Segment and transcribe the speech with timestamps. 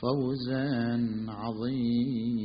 [0.00, 2.38] فوزا عظيما.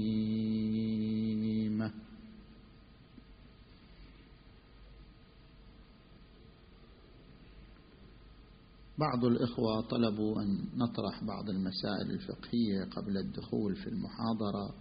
[8.98, 14.76] بعض الإخوة طلبوا أن نطرح بعض المسائل الفقهية قبل الدخول في المحاضرة.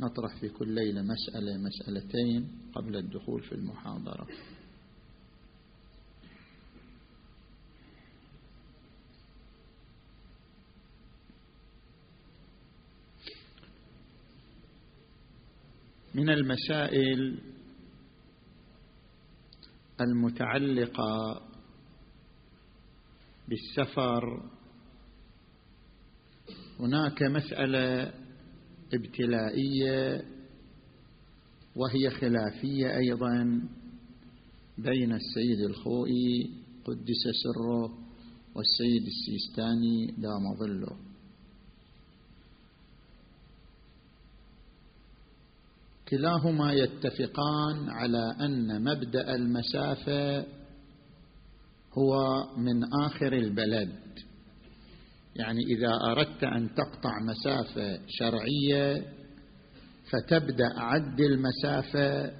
[0.00, 4.26] نطرح في كل ليلة مسألة مسألتين قبل الدخول في المحاضرة.
[16.16, 17.40] من المسائل
[20.00, 21.42] المتعلقة
[23.48, 24.50] بالسفر.
[26.80, 28.12] هناك مسألة
[28.94, 30.24] ابتلائية
[31.76, 33.68] وهي خلافية أيضا
[34.78, 36.50] بين السيد الخوئي
[36.84, 37.98] قدس سره
[38.54, 41.05] والسيد السيستاني دام ظله.
[46.08, 50.44] كلاهما يتفقان على أن مبدأ المسافة
[51.98, 53.92] هو من آخر البلد.
[55.36, 59.04] يعني إذا أردت أن تقطع مسافة شرعية
[60.10, 62.32] فتبدأ عد المسافة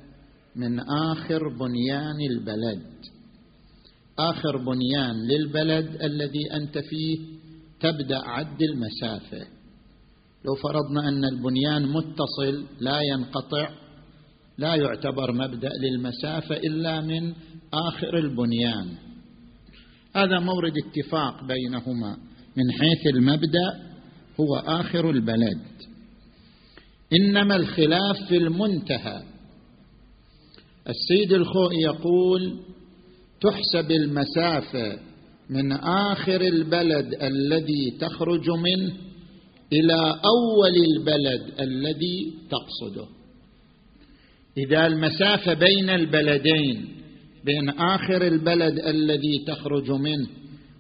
[0.57, 2.83] من آخر بنيان البلد.
[4.19, 7.19] آخر بنيان للبلد الذي أنت فيه
[7.81, 9.56] تبدأ عد المسافة.
[10.47, 13.71] لو فرضنا أن البنيان متصل لا ينقطع
[14.59, 17.33] لا يعتبر مبدأ للمسافة إلا من
[17.73, 18.89] آخر البنيان.
[20.17, 22.17] هذا مورد اتفاق بينهما
[22.57, 23.97] من حيث المبدأ
[24.41, 25.61] هو آخر البلد.
[27.13, 29.23] إنما الخلاف في المنتهى.
[30.89, 32.61] السيد الخوئي يقول
[33.41, 34.99] تحسب المسافة
[35.51, 35.73] من
[36.13, 39.06] آخر البلد الذي تخرج منه
[39.73, 43.09] إلى أول البلد الذي تقصده.
[44.59, 46.89] إذا المسافه بين البلدين
[47.45, 50.27] بين آخر البلد الذي تخرج منه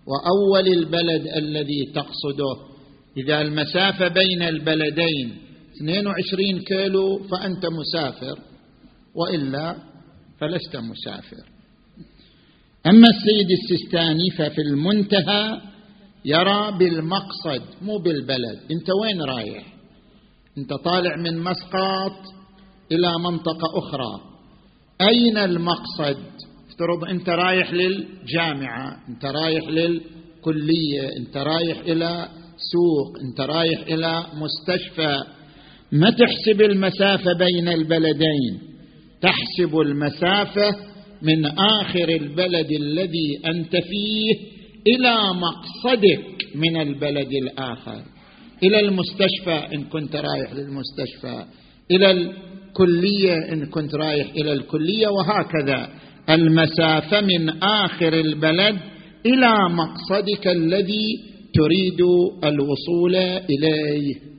[0.07, 2.57] وأول البلد الذي تقصده.
[3.17, 5.37] إذا المسافه بين البلدين
[5.83, 8.39] 22 كيلو فأنت مسافر
[9.15, 9.77] وإلا
[10.41, 11.57] فلست مسافر.
[12.87, 15.61] أما السيد السيستاني ففي المنتهى
[16.26, 18.59] يرى بالمقصد مو بالبلد.
[18.70, 19.64] انت وين رايح؟
[20.59, 22.16] انت طالع من مسقط
[22.92, 24.20] إلى منطقة أخرى.
[25.00, 26.22] أين المقصد؟
[26.69, 32.28] افترض أنت رايح للجامعة أنت رايح للكلية أنت رايح إلى
[32.72, 35.25] سوق أنت رايح إلى مستشفى.
[35.93, 38.60] ما تحسب المسافة بين البلدين؟
[39.20, 40.76] تحسب المسافة
[41.22, 44.56] من آخر البلد الذي أنت فيه
[44.87, 48.03] إلى مقصدك من البلد الآخر.
[48.63, 51.45] إلى المستشفى إن كنت رايح للمستشفى.
[51.91, 55.09] إلى الكلية إن كنت رايح إلى الكلية.
[55.09, 55.89] وهكذا.
[56.31, 58.77] المسافة من آخر البلد
[59.27, 61.07] إلى مقصدك الذي
[61.55, 62.01] تريد
[62.45, 64.36] الوصول إليه.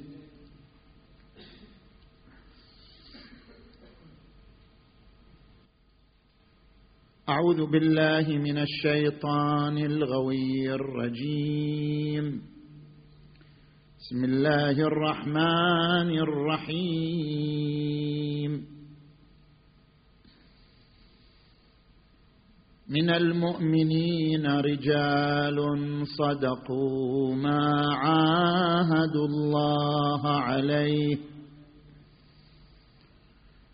[7.29, 12.41] أعوذ بالله من الشيطان الغوي الرجيم.
[13.99, 17.27] بسم الله الرحمن الرحيم.
[22.89, 25.57] من المؤمنين رجال
[26.07, 31.17] صدقوا ما عاهدوا الله عليه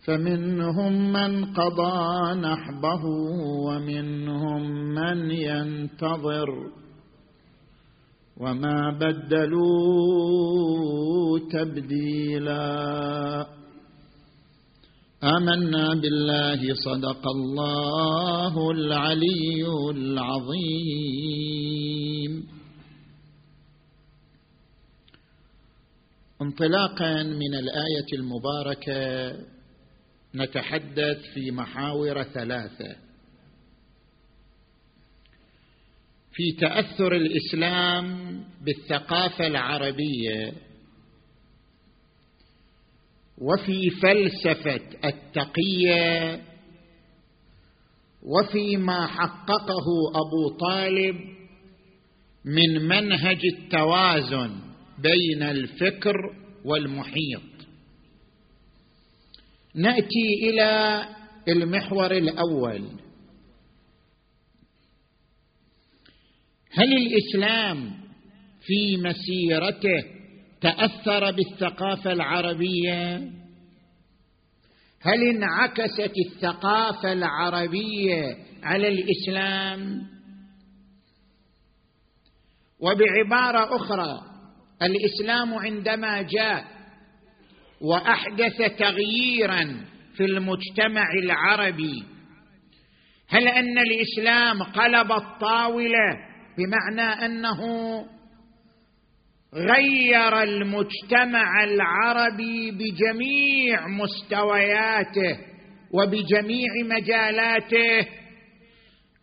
[0.06, 3.04] فمنهم من قضى نحبه
[3.68, 4.62] ومنهم
[4.94, 6.50] من ينتظر
[8.38, 10.44] وما بدلوا
[11.52, 12.68] تبديلا.
[15.24, 21.24] آمنا بالله صدق الله العلي العظيم.
[26.42, 29.53] انطلاقا من الآية المباركة
[30.36, 32.96] نتحدث في محاور ثلاثة.
[36.34, 40.54] في تأثر الإسلام بالثقافة العربية
[43.38, 46.42] وفي فلسفة التقية
[48.24, 49.86] وفيما حققه
[50.16, 51.16] أبو طالب
[52.46, 54.60] من منهج التوازن
[54.98, 56.16] بين الفكر
[56.66, 57.53] والمحيط.
[59.76, 61.04] نأتي إلى
[61.48, 62.88] المحور الأول.
[66.72, 67.92] هل الإسلام
[68.62, 70.04] في مسيرته
[70.62, 73.16] تأثر بالثقافة العربية؟
[75.02, 80.08] هل انعكست الثقافة العربية على الإسلام؟
[82.80, 84.22] وبعبارة أخرى
[84.82, 86.73] الإسلام عندما جاء
[87.84, 89.86] وأحدث تغييرا
[90.18, 92.04] في المجتمع العربي.
[93.30, 96.18] هل أن الإسلام قلب الطاولة
[96.58, 97.60] بمعنى أنه
[99.54, 105.38] غير المجتمع العربي بجميع مستوياته
[105.92, 108.08] وبجميع مجالاته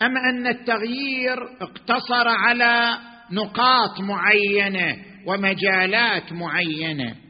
[0.03, 2.99] أم أن التغيير اقتصر على
[3.33, 4.97] نقاط معينة
[5.27, 7.30] ومجالات معينة؟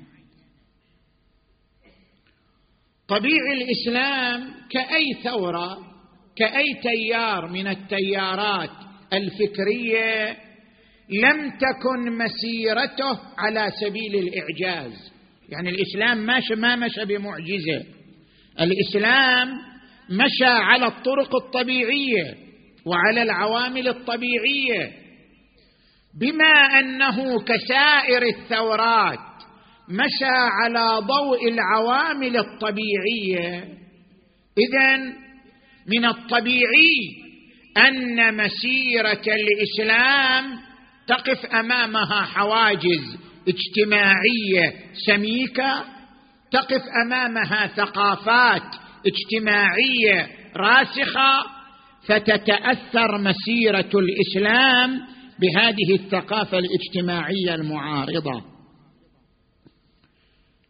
[3.10, 5.78] طبيعي الإسلام كأي ثورة
[6.36, 8.70] كأي تيار من التيارات
[9.12, 10.36] الفكرية
[11.10, 15.12] لم تكن مسيرته على سبيل الإعجاز.
[15.48, 16.18] يعني الإسلام
[16.56, 17.84] ما مشى بمعجزة.
[18.60, 19.48] الإسلام
[20.10, 22.34] مشى على الطرق الطبيعية
[22.86, 24.92] وعلى العوامل الطبيعية.
[26.20, 29.29] بما أنه كسائر الثورات
[29.90, 33.64] مشى على ضوء العوامل الطبيعية.
[34.58, 34.96] اذا
[35.87, 37.20] من الطبيعي
[37.76, 40.58] أن مسيره الإسلام
[41.06, 43.16] تقف أمامها حواجز
[43.48, 44.75] اجتماعية
[45.06, 45.84] سميكة
[46.52, 48.62] تقف أمامها ثقافات
[49.06, 51.46] اجتماعية راسخة
[52.06, 55.00] فتتأثر مسيرة الإسلام
[55.40, 58.50] بهذه الثقافة الاجتماعية المعارضة.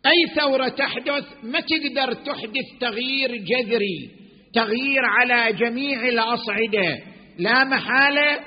[0.07, 4.11] أي ثورة تحدث ما تقدر تحدث تغيير جذري
[4.55, 6.99] تغيير على جميع الأصعدة.
[7.39, 8.41] لا محالة.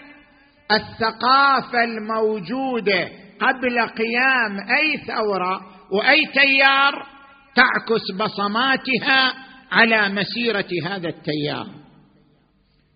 [0.72, 3.10] الثقافة الموجودة
[3.40, 5.62] قبل قيام أي ثورة
[5.92, 7.08] وأي تيار
[7.56, 9.34] تعكس بصماتها
[9.72, 11.68] على مسيرة هذا التيار.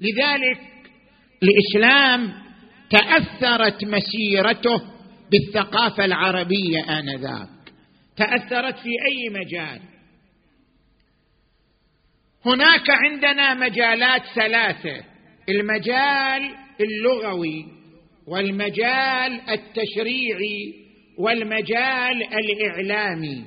[0.01, 0.62] لذلك
[1.44, 2.33] الإسلام
[2.89, 4.81] تأثرت مسيرته
[5.31, 7.56] بالثقافة العربية آنذاك.
[8.17, 9.81] تأثرت في أي مجال.
[12.45, 15.03] هناك عندنا مجالات ثلاثة
[15.49, 17.65] المجال اللغوي
[18.27, 20.73] والمجال التشريعي
[21.17, 23.43] والمجال الإعلامي.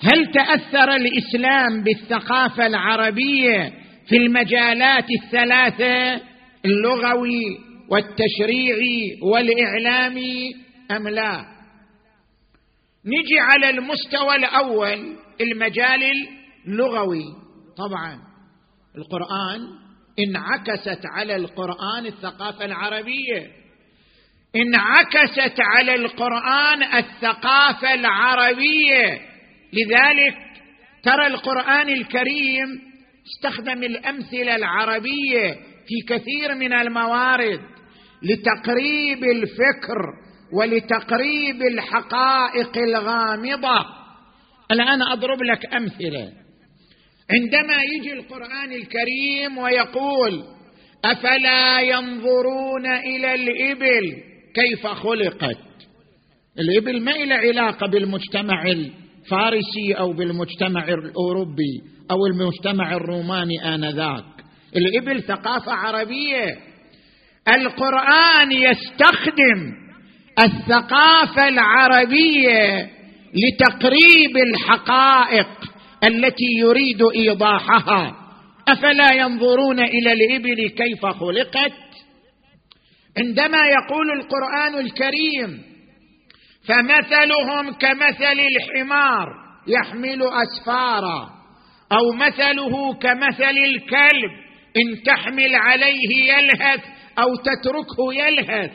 [0.00, 3.72] هل تأثر الإسلام بالثقافة العربية
[4.08, 6.20] في المجالات الثلاثة
[6.64, 7.58] اللغوي
[7.90, 10.54] والتشريعي والإعلامي
[10.90, 11.49] أم لا؟
[13.04, 16.02] نجي على المستوى الأول المجال
[16.66, 17.24] اللغوي.
[17.76, 18.18] طبعا
[18.96, 19.60] القرآن
[20.18, 23.46] انعكست على القرآن الثقافة العربية.
[24.56, 29.20] انعكست على القرآن الثقافة العربية.
[29.72, 30.36] لذلك
[31.02, 32.90] ترى القرآن الكريم
[33.26, 35.52] استخدم الأمثلة العربية
[35.86, 37.60] في كثير من الموارد
[38.22, 39.98] لتقريب الفكر
[40.52, 43.86] ولتقريب الحقائق الغامضة.
[44.72, 46.32] الآن أضرب لك أمثلة.
[47.30, 50.44] عندما يجي القرآن الكريم ويقول
[51.04, 54.16] أفلا ينظرون إلى الإبل
[54.54, 55.58] كيف خلقت؟
[56.58, 64.24] الإبل ما إلى علاقة بالمجتمع الفارسي أو بالمجتمع الأوروبي أو المجتمع الروماني آنذاك.
[64.76, 66.58] الإبل ثقافة عربية.
[67.48, 69.89] القرآن يستخدم
[70.44, 72.90] الثقافة العربية
[73.34, 75.48] لتقريب الحقائق
[76.04, 78.16] التي يريد إيضاحها.
[78.68, 81.72] أفلا ينظرون إلى الإبل كيف خلقت؟
[83.18, 85.62] عندما يقول القرآن الكريم
[86.68, 89.28] فمثلهم كمثل الحمار
[89.66, 91.30] يحمل أسفارا
[91.92, 94.30] أو مثله كمثل الكلب
[94.76, 96.80] إن تحمل عليه يلهث
[97.18, 98.70] أو تتركه يلهث.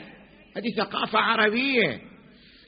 [0.56, 2.00] هذه ثقافة عربية.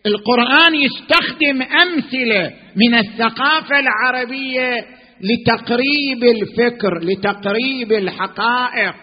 [0.07, 4.87] القرآن يستخدم أمثلة من الثقافة العربية
[5.21, 8.95] لتقريب الفكر لتقريب الحقائق.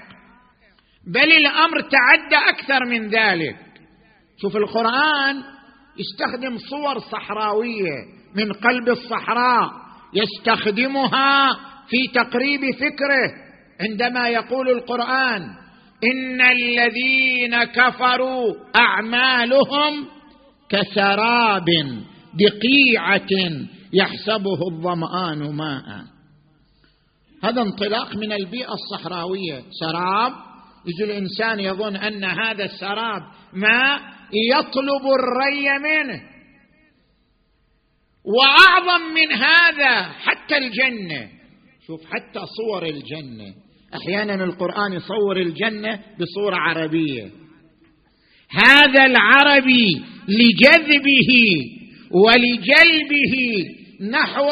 [1.08, 3.56] بل الأمر تعدى أكثر من ذلك.
[4.42, 5.44] شوف القرآن
[6.00, 9.72] يستخدم صور صحراوية من قلب الصحراء
[10.14, 11.54] يستخدمها
[11.90, 13.32] في تقريب فكره
[13.82, 15.65] عندما يقول القرآن.
[16.12, 20.08] إن الذين كفروا أعمالهم
[20.70, 21.66] كسراب
[22.34, 23.52] بقيعة
[23.94, 26.04] يحسبه الظمآن ماء.
[27.44, 29.64] هذا انطلاق من البيئة الصحراوية.
[29.80, 30.34] سراب
[30.86, 33.22] يجي الإنسان يظن أن هذا السراب
[33.54, 34.02] ماء
[34.34, 36.22] يطلب الري منه.
[38.26, 41.30] وأعظم من هذا حتى الجنة.
[41.88, 43.65] شوف حتى صور الجنة.
[43.96, 47.30] أحيانا القرآن يصور الجنة بصورة عربية.
[48.52, 51.32] هذا العربي لجذبه
[52.12, 53.36] ولجلبه
[54.12, 54.48] نحو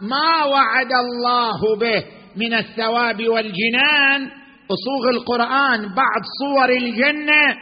[0.00, 2.04] ما وعد الله به
[2.36, 4.30] من الثواب والجنان.
[4.70, 7.56] أصوغ القرآن بعض صور الجنة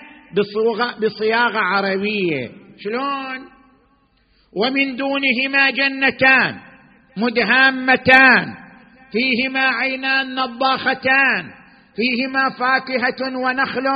[1.03, 2.51] بصياغة عربية.
[2.79, 3.49] شلون؟
[4.57, 6.57] ومن دونهما جنتان
[7.17, 8.62] مدهامتان.
[9.13, 11.45] فيهما عينان نضاختان
[11.97, 13.87] فيهما فاكهة ونخل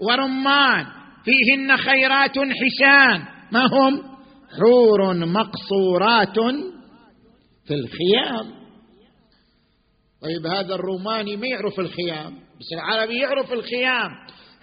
[0.00, 0.86] ورمان
[1.24, 3.24] فيهن خيرات حسان.
[3.52, 4.02] ما هم؟
[4.60, 6.36] حور مقصورات
[7.66, 8.60] في الخيام.
[10.22, 14.10] طيب هذا الروماني ما يعرف الخيام بس العربي يعرف الخيام.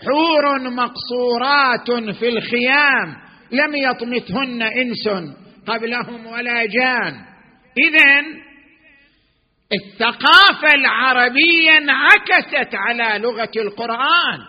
[0.06, 3.16] حور مقصورات في الخيام
[3.52, 5.34] لم يطمثهن إنس
[5.68, 7.14] قبلهم ولا جان.
[7.88, 8.47] اذا
[9.74, 14.40] الثقافة العربية انعكست على لغة القرآن.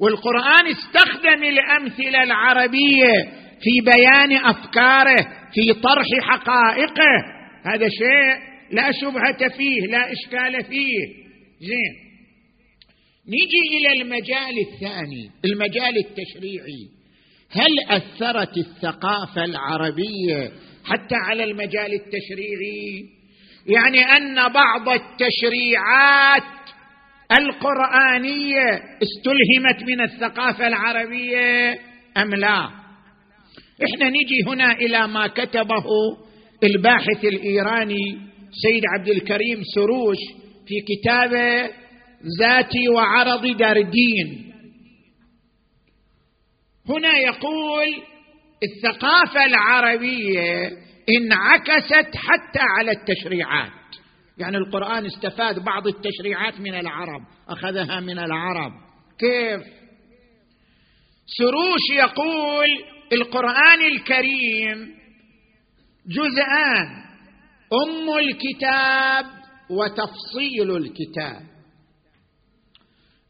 [0.00, 3.12] والقرآن استخدم الأمثلة العربية
[3.60, 7.40] في بيان أفكاره في طرح حقائقه.
[7.64, 11.06] هذا شيء لا شبهة فيه لا إشكال فيه.
[11.60, 12.10] زين.
[13.28, 16.88] نجي إلى المجال الثاني المجال التشريعي.
[17.50, 20.52] هل أثرت الثقافة العربية
[20.84, 23.19] حتى على المجال التشريعي؟
[23.70, 26.42] يعني أن بعض التشريعات
[27.32, 31.78] القرآنية استلهمت من الثقافة العربية
[32.16, 32.70] أم لا؟
[33.84, 35.84] إحنا نجي هنا إلى ما كتبه
[36.64, 38.18] الباحث الإيراني
[38.62, 40.16] سيد عبد الكريم سروش
[40.66, 41.70] في كتابه
[42.40, 44.52] ذاتي وعرض داردين
[46.88, 47.86] هنا يقول
[48.62, 50.70] الثقافة العربية
[51.08, 53.72] انعكست حتى على التشريعات.
[54.38, 58.72] يعني القرآن استفاد بعض التشريعات من العرب أخذها من العرب.
[59.18, 59.60] كيف؟
[61.26, 62.66] سروش يقول
[63.12, 65.00] القرآن الكريم
[66.06, 66.86] جزءان
[67.72, 69.26] أم الكتاب
[69.70, 71.50] وتفصيل الكتاب.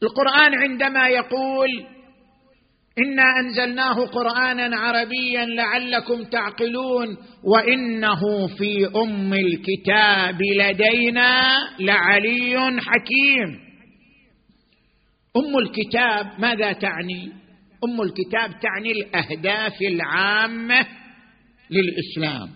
[0.03, 1.69] القرآن عندما يقول
[2.99, 13.59] إنا أنزلناه قرآنا عربيا لعلكم تعقلون وإنه في أم الكتاب لدينا لعلي حكيم.
[15.37, 17.31] أم الكتاب ماذا تعني؟
[17.83, 20.87] أم الكتاب تعني الأهداف العامة
[21.69, 22.49] للإسلام.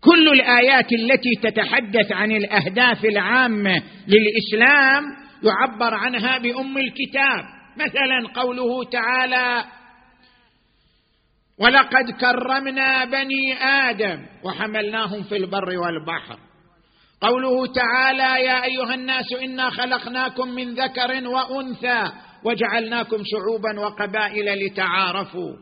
[0.00, 5.04] كل الآيات التي تتحدث عن الأهداف العامة للإسلام
[5.42, 7.61] يعبر عنها بأم الكتاب.
[7.76, 9.64] مثلا قوله تعالى
[11.58, 16.38] ولقد كرمنا بني آدم وحملناهم في البر والبحر
[17.20, 22.12] قوله تعالى يا أيها الناس إنا خلقناكم من ذكر وأنثى
[22.44, 25.52] وجعلناكم شعوبا وقبائل لتعارفوا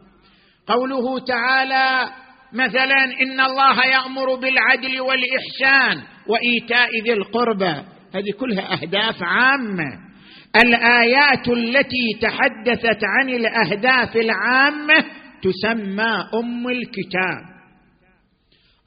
[0.67, 2.11] قوله تعالى
[2.53, 7.75] مثلا إن الله يأمر بالعدل والإحسان وإيتاء ذي القربى
[8.15, 10.10] هذه كلها أهداف عامة.
[10.57, 15.05] الآيات التي تحدثت عن الأهداف العامة
[15.43, 17.51] تسمى أم الكتاب.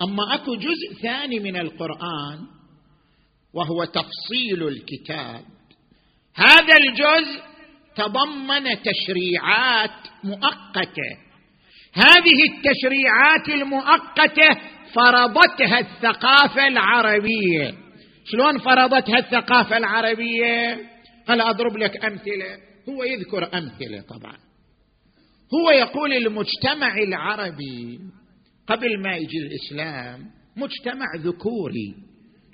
[0.02, 2.40] أما أكو جزء ثاني من القرآن
[3.54, 5.42] وهو تفصيل الكتاب.
[6.36, 7.42] هذا الجزء
[7.96, 11.18] تضمن تشريعات مؤقتة.
[11.94, 14.62] هذه التشريعات المؤقتة
[14.94, 17.74] فرضتها الثقافة العربية.
[18.26, 20.93] شلون فرضتها الثقافة العربية؟
[21.28, 22.58] هل أضرب لك أمثلة؟
[22.90, 24.38] هو يذكر أمثلة طبعا.
[25.54, 28.00] هو يقول المجتمع العربي
[28.68, 30.26] قبل ما يجي الإسلام
[30.58, 31.96] مجتمع ذكوري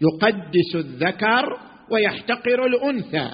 [0.02, 1.60] يقدس الذكر
[1.92, 3.30] ويحتقر الأنثى.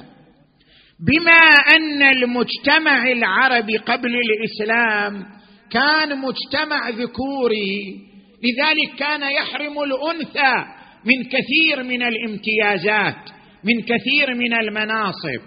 [1.00, 1.42] بما
[1.75, 5.25] أن المجتمع العربي قبل الإسلام
[5.70, 8.00] كان مجتمع ذكوري
[8.44, 10.65] لذلك كان يحرم الأنثى
[11.06, 13.35] من كثير من الامتيازات.
[13.66, 15.42] من كثير من المناصب.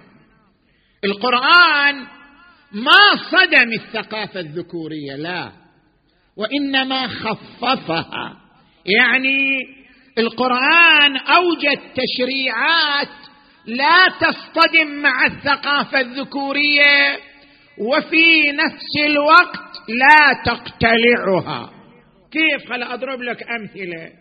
[1.05, 2.07] القرآن
[2.73, 5.53] ما صدم الثقافة الذكورية لا.
[6.37, 8.37] وإنما خففها.
[8.87, 9.61] يعني
[10.19, 13.09] القرآن اوجد تشريعات
[13.67, 17.19] لا تصطدم مع الثقافة الذكورية
[17.79, 21.71] وفي نفس الوقت لا تقتلعها.
[22.33, 24.13] كيف؟ خل أضرب لك أمثلة.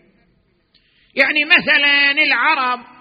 [1.14, 2.97] يعني مثلا العرب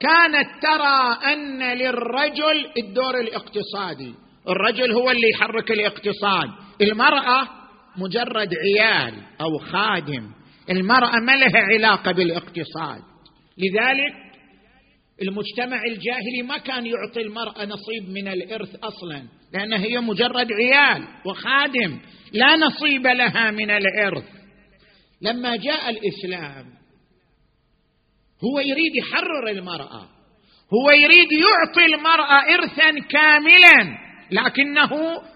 [0.00, 4.14] كانت ترى أن للرجل الدور الاقتصادي
[4.48, 6.48] الرجل هو اللي يحرك الاقتصاد.
[6.82, 7.48] المرأة
[7.96, 10.30] مجرد عيال أو خادم.
[10.70, 13.02] المرأة ما لها علاقة بالاقتصاد.
[13.58, 14.14] لذلك
[15.22, 19.22] المجتمع الجاهلي ما كان يعطي المرأة نصيب من الإرث أصلا
[19.52, 21.98] لانها هي مجرد عيال وخادم
[22.32, 24.24] لا نصيب لها من الإرث.
[25.22, 26.75] لما جاء الإسلام
[28.44, 30.08] هو يريد يحرر المرأة.
[30.74, 33.98] هو يريد يعطي المرأة ارثا كاملا
[34.30, 34.92] لكنه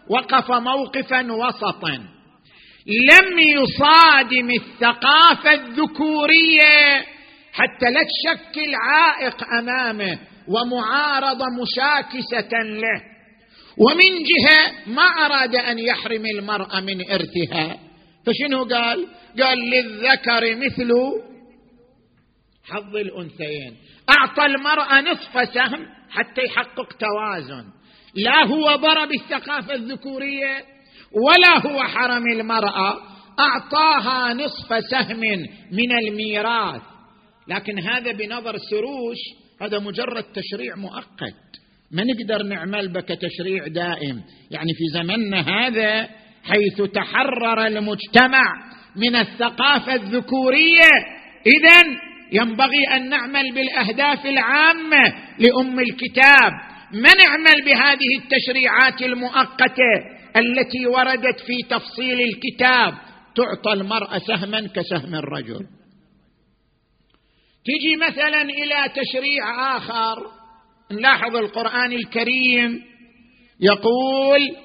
[0.08, 2.00] وقف موقفا وسطا.
[2.86, 7.04] لم يصادم الثقافة الذكورية
[7.52, 13.02] حتى لا تشكل عائق أمامه ومعارضة مشاكسة له.
[13.78, 17.78] ومن جهة ما أراد أن يحرم المرأة من إرثها.
[18.26, 19.06] فشنو قال؟
[19.42, 20.92] قال للذكر مثل
[22.64, 23.76] حظ الأنثيين.
[24.10, 27.64] أعطى المراه نصف سهم حتى يحقق توازن.
[28.14, 30.64] لا هو ضرب الثقافه الذكورية
[31.12, 32.96] ولا هو حرم المرأة.
[33.40, 35.20] أعطاها نصف سهم
[35.72, 36.82] من الميراث.
[37.48, 39.18] لكن هذا بنظر سروش
[39.62, 41.34] هذا مجرد تشريع مؤقت.
[41.92, 44.22] ما نقدر نعمل بك تشريع دائم.
[44.50, 46.08] يعني في زمننا هذا
[46.44, 50.90] حيث تحرر المجتمع من الثقافة الذكورية
[51.46, 56.52] اذا ينبغي أن نعمل بالأهداف العامة لأم الكتاب.
[56.92, 59.92] ما نعمل بهذه التشريعات المؤقتة
[60.36, 62.94] التي وردت في تفصيل الكتاب؟
[63.36, 65.66] تعطى المرأة سهما كسهم الرجل.
[67.64, 70.40] تجي مثلا إلى تشريع آخر.
[70.92, 72.82] نلاحظ القرآن الكريم
[73.60, 74.56] يقول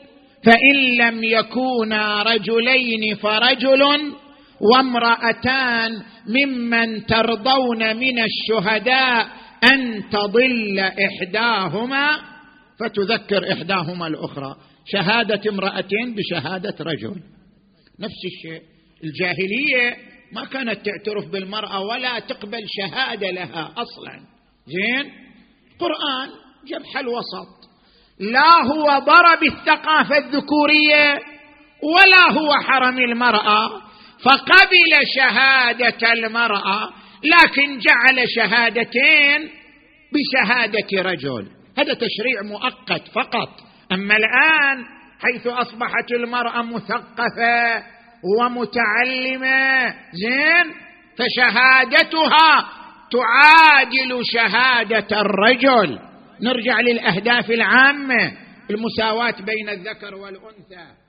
[0.46, 3.82] فإن لم يكونا رجلين فرجل
[4.74, 9.28] وامرأتان ممن ترضون من الشهداء
[9.64, 12.20] أن تضل إحداهما
[12.80, 14.56] فتذكر إحداهما الأخرى.
[14.86, 17.16] شهادة امرأتين بشهادة رجل.
[18.00, 18.62] نفس الشيء.
[19.04, 19.98] الجاهلية
[20.34, 24.20] ما كانت تعترف بالمرأة ولا تقبل شهادة لها أصلا.
[24.68, 25.12] زين؟
[25.74, 26.30] القرآن
[26.68, 27.66] جاب حل وسط.
[28.20, 31.20] لا هو ضرب الثقافة الذكورية
[31.84, 33.85] ولا هو حرم المرأة.
[34.26, 36.90] فقبل شهادة المرأة
[37.24, 39.50] لكن جعل شهادتين
[40.14, 41.48] بشهادة رجل.
[41.78, 43.50] هذا تشريع مؤقت فقط.
[43.92, 44.86] أما الآن
[45.22, 47.84] حيث أصبحت المرأة مثقفة
[48.40, 50.74] ومتعلمة زين
[51.18, 52.70] فشهادتها
[53.12, 56.00] تعادل شهادة الرجل.
[56.42, 58.32] نرجع للأهداف العامة
[58.70, 61.05] المساواة بين الذكر والأنثى.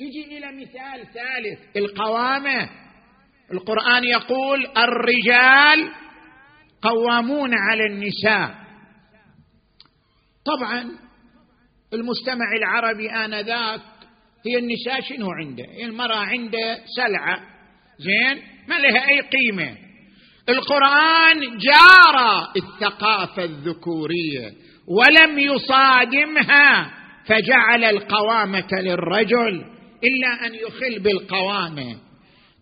[0.00, 2.70] تجي إلى مثال ثالث القوامة.
[3.52, 5.92] القرآن يقول الرجال
[6.82, 8.54] قوامون على النساء.
[10.44, 10.90] طبعا
[11.92, 13.80] المجتمع العربي آنذاك
[14.46, 17.40] هي النساء شنو عنده؟ المرأة عنده سلعة.
[17.98, 19.76] زين؟ ما لها أي قيمة.
[20.48, 24.52] القرآن جارى الثقافة الذكورية
[24.88, 26.90] ولم يصادمها
[27.26, 29.79] فجعل القوامة للرجل.
[30.04, 31.96] إلا أن يخل بالقوامة.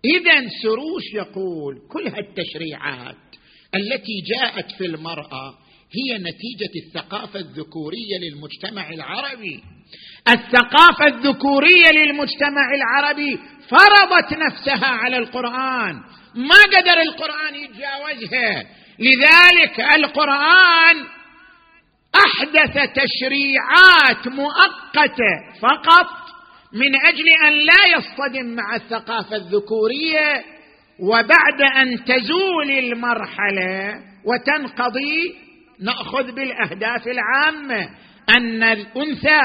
[0.04, 3.16] إذا سروش يقول كل هالتشريعات
[3.74, 5.58] التي جاءت في المرأة
[5.92, 9.62] هي نتيجة الثقافة الذكورية للمجتمع العربي.
[10.28, 15.94] الثقافة الذكورية للمجتمع العربي فرضت نفسها على القرآن.
[16.34, 18.64] ما قدر القرآن يتجاوزها
[18.98, 21.06] لذلك القرآن
[22.14, 26.27] أحدث تشريعات مؤقتة فقط
[26.72, 30.44] من أجل أن لا يصطدم مع الثقافة الذكورية
[31.00, 35.34] وبعد أن تزول المرحلة وتنقضي
[35.80, 37.90] نأخذ بالأهداف العامة.
[38.36, 39.40] أن الأنثى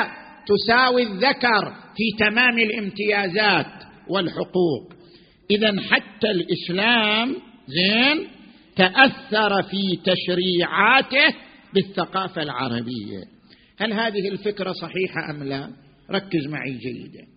[0.47, 3.73] تساوي الذكر في تمام الامتيازات
[4.09, 4.93] والحقوق.
[5.51, 7.36] إذا حتى الإسلام
[7.67, 8.27] زين
[8.75, 11.36] تأثر في تشريعاته
[11.73, 13.23] بالثقافة العربية.
[13.79, 15.83] هل هذه الفكرة صحيحة أم لا؟
[16.13, 17.28] ركز معي جيدا.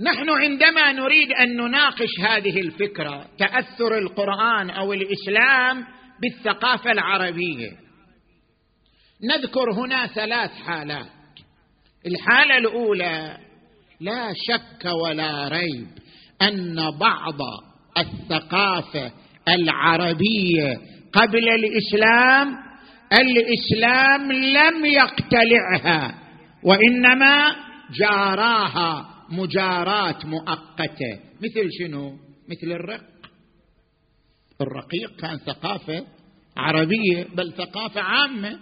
[0.00, 5.86] نحن عندما نريد أن نناقش هذه الفكرة تأثر القرآن أو الإسلام
[6.22, 7.70] بالثقافة العربية.
[9.24, 11.06] نذكر هنا ثلاث حالات.
[12.06, 13.38] الحالة الأولى
[14.00, 15.88] لا شك ولا ريب
[16.42, 17.40] أن بعض
[17.98, 19.12] الثقافة
[19.48, 20.80] العربية
[21.12, 22.71] قبل الإسلام
[23.12, 26.14] الإسلام لم يقتلعها
[26.62, 27.56] وإنما
[27.90, 31.20] جاراها مجارات مؤقتة.
[31.42, 32.12] مثل شنو؟
[32.48, 33.00] مثل الرق.
[34.60, 36.06] الرقيق كان ثقافة
[36.56, 38.58] عربية بل ثقافة عامة.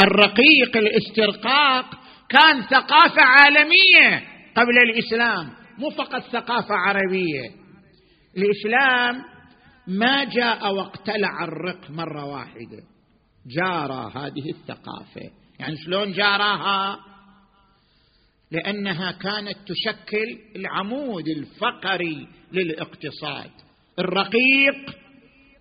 [0.00, 1.86] الرقيق الاسترقاق
[2.28, 4.24] كان ثقافة عالمية
[4.56, 7.50] قبل الإسلام مو فقط ثقافة عربية.
[8.36, 9.22] الإسلام
[9.86, 12.91] ما جاء واقتلع الرق مرة واحدة.
[13.46, 15.30] جارى هذه الثقافة.
[15.60, 16.98] يعني شلون جاراها
[18.52, 23.50] لأنها كانت تشكل العمود الفقري للاقتصاد.
[23.98, 24.90] الرقيق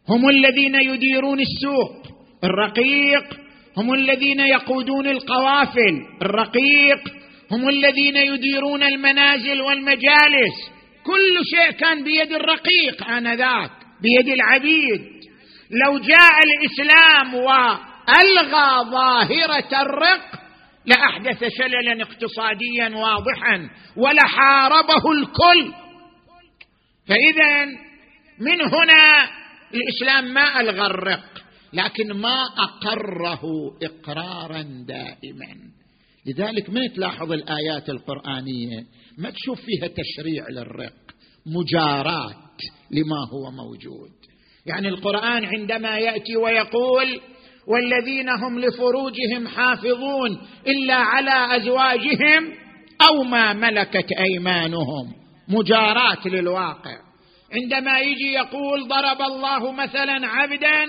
[0.09, 2.07] هم الذين يديرون السوق.
[2.43, 3.39] الرقيق
[3.77, 6.01] هم الذين يقودون القوافل.
[6.21, 6.99] الرقيق
[7.51, 10.71] هم الذين يديرون المنازل والمجالس.
[11.03, 15.20] كل شيء كان بيد الرقيق آنذاك بيد العبيد.
[15.71, 20.41] لو جاء الإسلام وألغى ظاهرة الرق
[20.85, 25.73] لأحدث شللا اقتصاديا واضحا ولحاربه الكل.
[27.07, 27.65] فاذا
[28.39, 29.29] من هنا
[29.73, 33.41] الإسلام ما ألغى الرق لكن ما أقره
[33.83, 35.55] اقرارا دائما.
[36.25, 38.85] لذلك من تلاحظ الآيات القرآنية؟
[39.17, 40.93] ما تشوف فيها تشريع للرق
[41.45, 44.20] مجارات لما هو موجود.
[44.65, 47.21] يعني القرآن عندما يأتي ويقول
[47.67, 52.53] والذين هم لفروجهم حافظون إلا على أزواجهم
[53.07, 55.13] أو ما ملكت أيمانهم.
[55.49, 56.97] مجارات للواقع.
[57.53, 60.85] عندما يجي يقول ضرب الله مثلا عبدا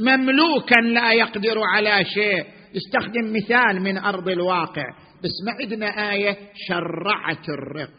[0.00, 2.44] مملوكا لا يقدر على شيء.
[2.74, 4.84] يستخدم مثال من أرض الواقع.
[5.24, 7.90] بس ما عندنا آية شرعت الرق.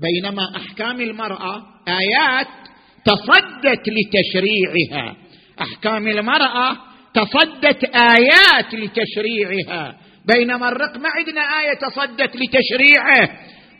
[0.00, 2.69] بينما أحكام المرأة آيات
[3.04, 5.16] تصدت لتشريعها.
[5.60, 6.76] أحكام المرأة
[7.14, 9.96] تصدت آيات لتشريعها.
[10.34, 13.28] بينما الرق ما عندنا آية تصدت لتشريعه.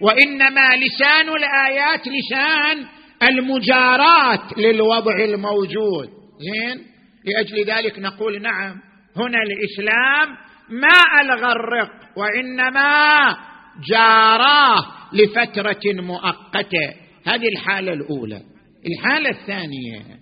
[0.01, 2.87] وإنما لسان الآيات لسان
[3.23, 6.09] المجارات للوضع الموجود.
[6.41, 6.87] زين؟
[7.25, 8.77] لأجل ذلك نقول نعم
[9.17, 10.29] هنا الإسلام
[10.71, 13.37] ما ألغى الرق وإنما
[13.89, 14.79] جاراه
[15.13, 16.95] لفترة مؤقتة.
[17.27, 18.50] هذه الحالة الأولى.
[18.87, 20.21] الحالة الثانية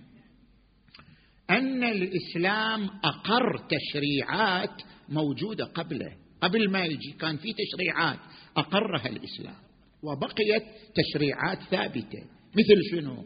[1.49, 6.11] أن الإسلام أقر تشريعات موجودة قبله.
[6.41, 8.19] قبل ما يجي كان في تشريعات
[8.57, 9.55] أقرها الإسلام
[10.03, 10.63] وبقيت
[10.95, 12.19] تشريعات ثابتة.
[12.55, 13.25] مثل شنو؟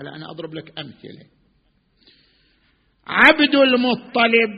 [0.00, 1.26] الان أضرب لك أمثلة.
[3.06, 4.50] عبد المطلب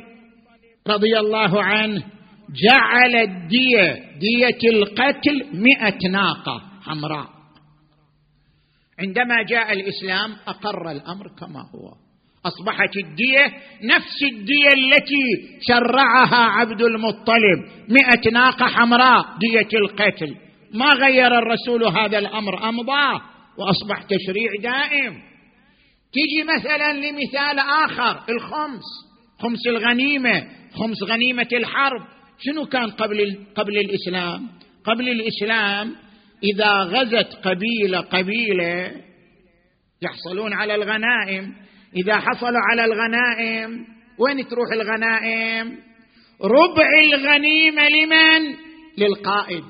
[0.87, 2.03] رضي الله عنه
[2.51, 7.36] جعل الدية دية القتل مئة ناقة حمراء.
[9.01, 12.07] عندما جاء الإسلام أقر الأمر كما هو.
[12.47, 13.47] أصبحت الدية
[13.83, 17.59] نفس الدية التي شرعها عبد المطلب.
[17.89, 20.37] مئة ناقة حمراء دية القتل.
[20.75, 23.21] ما غير الرسول هذا الأمر أمضاه
[23.59, 25.15] وأصبح تشريع دائم.
[26.13, 28.85] تيجي مثلا لمثال آخر الخمس.
[29.39, 32.03] خمس الغنيمة خمس غنيمة الحرب.
[32.39, 34.49] شنو كان قبل قبل الإسلام؟
[34.85, 36.06] قبل الإسلام
[36.43, 38.93] إذا غزت قبيلة قبيلة
[40.03, 41.55] يحصلون على الغنائم.
[41.97, 43.87] إذا حصلوا على الغنائم
[44.19, 45.79] وين تروح الغنائم؟
[46.43, 48.57] ربع الغنيمة لمن؟
[48.99, 49.65] للقائد.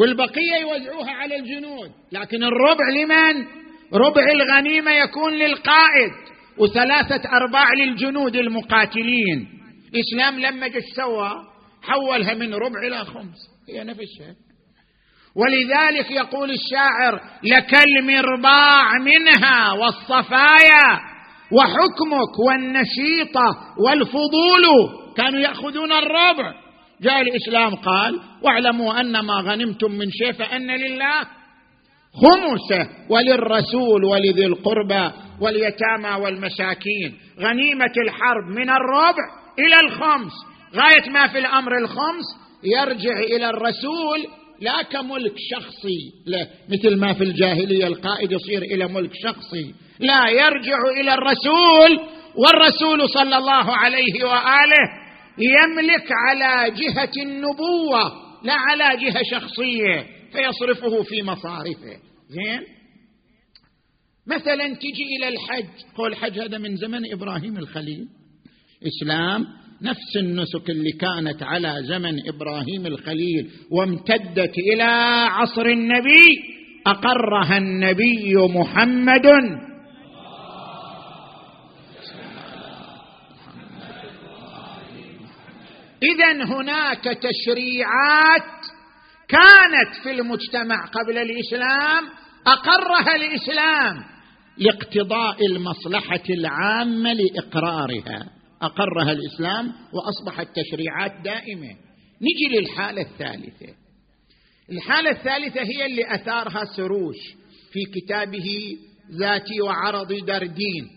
[0.00, 3.46] والبقية يوزعوها على الجنود لكن الربع لمن؟
[3.94, 6.12] ربع الغنيمة يكون للقائد
[6.58, 9.48] وثلاثة أرباع للجنود المقاتلين.
[9.94, 11.32] الإسلام لما جه سوى
[11.82, 13.38] حولها من ربع إلى خمس.
[13.68, 14.47] هي نفسها.
[15.38, 21.00] ولذلك يقول الشاعر لك المرباع منها والصفايا
[21.52, 24.64] وحكمك والنشيطة والفضول
[25.16, 26.54] كانوا يأخذون الربع.
[27.02, 31.20] جاء الإسلام قال واعلموا أن ما غنمتم من شيء فأن لله
[32.22, 37.18] خمسه وللرسول ولذي القربى واليتامى والمساكين.
[37.40, 39.24] غنيمة الحرب من الربع
[39.58, 40.32] إلى الخمس.
[40.74, 42.24] غاية ما في الأمر الخمس
[42.64, 46.12] يرجع إلى الرسول لا كملك شخصي.
[46.26, 49.74] لا مثل ما في الجاهلية القائد يصير إلى ملك شخصي.
[50.00, 52.00] لا يرجع إلى الرسول
[52.36, 54.84] والرسول صلى الله عليه وآله
[55.38, 61.96] يملك على جهة النبوة لا على جهة شخصية فيصرفه في مصارفه.
[62.28, 62.60] زين؟
[64.26, 65.66] مثلا تجي إلى الحج.
[65.96, 68.08] قول الحج هذا من زمن إبراهيم الخليل.
[68.86, 69.46] إسلام
[69.82, 74.82] نفس النسك اللي كانت على زمن إبراهيم الخليل وامتدت إلى
[75.30, 76.24] عصر النبي
[76.86, 79.26] أقرها النبي محمد.
[86.02, 88.58] اذا هناك تشريعات
[89.28, 92.04] كانت في المجتمع قبل الإسلام
[92.46, 94.04] أقرها الإسلام
[94.58, 98.37] لاقتضاء المصلحة العامة لإقرارها.
[98.62, 101.76] أقرها الإسلام وأصبحت تشريعات دائمة.
[102.20, 103.74] نجي للحالة الثالثة.
[104.72, 107.16] الحالة الثالثة هي اللي أثارها سروش
[107.72, 108.76] في كتابه
[109.10, 110.90] ذاتي وعرضي دردين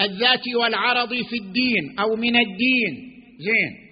[0.00, 3.22] الذاتي والعرضي في الدين أو من الدين.
[3.38, 3.84] زين.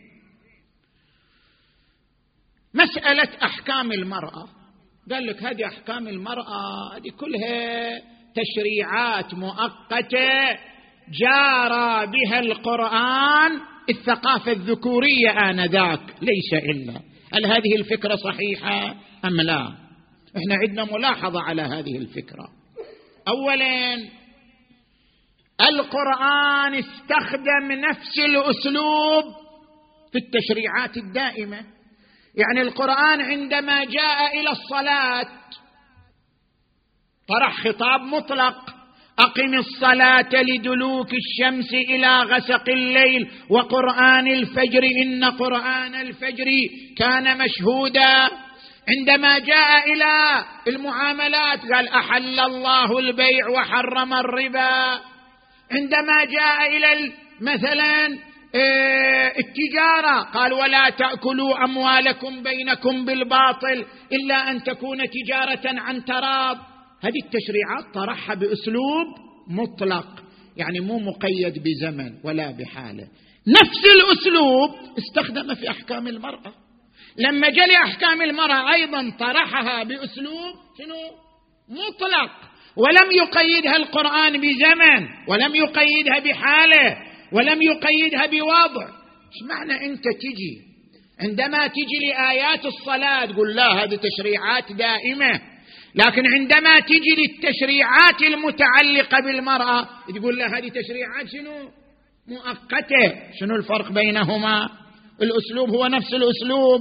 [2.74, 4.48] مسألة أحكام المرأة.
[5.10, 7.98] قال لك هذه أحكام المرأة هذه كلها
[8.34, 10.58] تشريعات مؤقتة
[11.08, 13.60] جارى بها القرآن
[13.90, 17.00] الثقافة الذكورية آنذاك ليس إلا.
[17.34, 19.72] هل هذه الفكرة صحيحة أم لا؟
[20.36, 22.48] إحنا عندنا ملاحظة على هذه الفكرة.
[23.28, 23.94] اولا
[25.70, 29.24] القرآن استخدم نفس الأسلوب
[30.12, 31.64] في التشريعات الدائمة.
[32.34, 35.28] يعني القرآن عندما جاء إلى الصلاة
[37.28, 38.81] طرح خطاب مطلق
[39.18, 46.46] أقم الصلاة لدلوك الشمس إلى غسق الليل وقرآن الفجر إن قرآن الفجر
[46.98, 48.28] كان مشهودا.
[48.88, 55.00] عندما جاء إلى المعاملات قال أحل الله البيع وحرم الربا.
[55.72, 58.18] عندما جاء إلى مثلا
[58.54, 66.58] آه، التجارة قال ولا تأكلوا أموالكم بينكم بالباطل إلا أن تكون تجارة عن تراض
[67.02, 69.06] هذه التشريعات طرحها بأسلوب
[69.48, 70.22] مطلق
[70.56, 73.08] يعني مو مقيد بزمن ولا بحالة.
[73.48, 76.54] نفس الأسلوب استخدم في أحكام المرأة.
[77.18, 80.96] لما جلي أحكام المرأة أيضا طرحها بأسلوب شنو؟
[81.68, 82.30] مطلق.
[82.76, 86.96] ولم يقيدها القرآن بزمن ولم يقيدها بحالة
[87.32, 88.86] ولم يقيدها بوضع.
[88.86, 90.72] إيش معنى أنت تجي؟
[91.20, 95.51] عندما تجي لآيات الصلاة تقول لا هذه تشريعات دائمة.
[95.94, 101.70] لكن عندما تجي للتشريعات المتعلقة بالمرأة تقول لها هذه تشريعات شنو؟
[102.28, 103.14] مؤقتة.
[103.40, 104.68] شنو الفرق بينهما؟
[105.22, 106.80] الأسلوب هو نفس الأسلوب.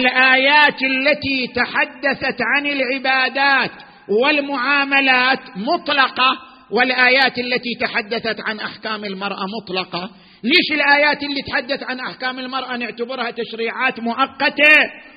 [0.00, 3.70] الآيات التي تحدثت عن العبادات
[4.08, 6.38] والمعاملات مطلقة
[6.70, 10.10] والآيات التي تحدثت عن أحكام المرأة مطلقة.
[10.42, 14.74] ليش الآيات اللي تحدث عن أحكام المرأة نعتبرها تشريعات مؤقتة؟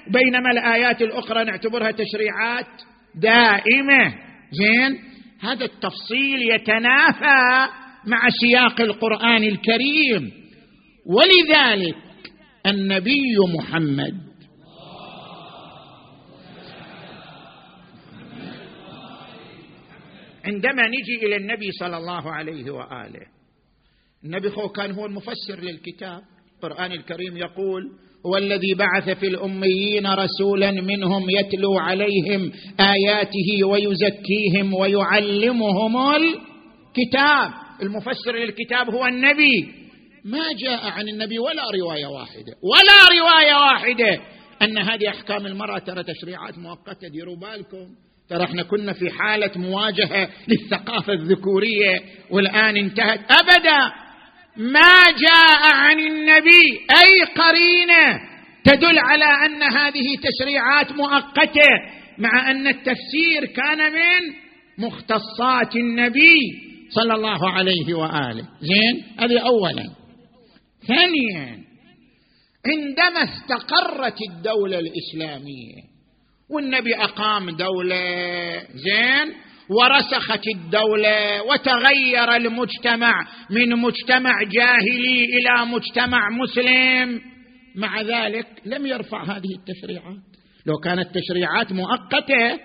[0.07, 4.15] بينما الآيات الأخرى نعتبرها تشريعات دائمة.
[4.51, 4.99] زين؟
[5.39, 7.71] هذا التفصيل يتنافى
[8.05, 10.31] مع سياق القرآن الكريم.
[11.05, 11.97] ولذلك
[12.65, 14.31] النبي محمد
[20.45, 23.25] عندما نجي إلى النبي صلى الله عليه وآله
[24.23, 26.30] النبي هو كان هو المفسر للكتاب.
[26.63, 27.83] القرآن الكريم يقول
[28.25, 37.51] هو الذي بعث في الأميين رسولا منهم يتلو عليهم آياته ويزكيهم ويعلمهم الكتاب.
[37.81, 39.67] المفسر للكتاب هو النبي.
[40.25, 44.21] ما جاء عن النبي ولا رواية واحدة ولا رواية واحدة.
[44.61, 47.87] أن هذه أحكام المرأة ترى تشريعات مؤقتة ديروا بالكم.
[48.29, 53.19] ترى إحنا كنا في حالة مواجهة للثقافة الذكورية والآن انتهت.
[53.31, 54.00] ابدا.
[54.57, 58.19] ما جاء عن النبي أي قرينة
[58.63, 61.69] تدل على أن هذه تشريعات مؤقتة
[62.17, 64.33] مع أن التفسير كان من
[64.77, 66.39] مختصات النبي
[66.89, 68.47] صلى الله عليه وآله.
[68.61, 69.83] زين؟ هذه اولا.
[70.87, 71.59] ثانيا
[72.65, 75.81] عندما استقرت الدولة الإسلامية
[76.49, 78.03] والنبي أقام دولة
[78.59, 79.33] زين؟
[79.69, 83.13] ورسخت الدولة وتغير المجتمع
[83.49, 87.21] من مجتمع جاهلي إلى مجتمع مسلم.
[87.75, 90.23] مع ذلك لم يرفع هذه التشريعات.
[90.65, 92.59] لو كانت تشريعات مؤقتة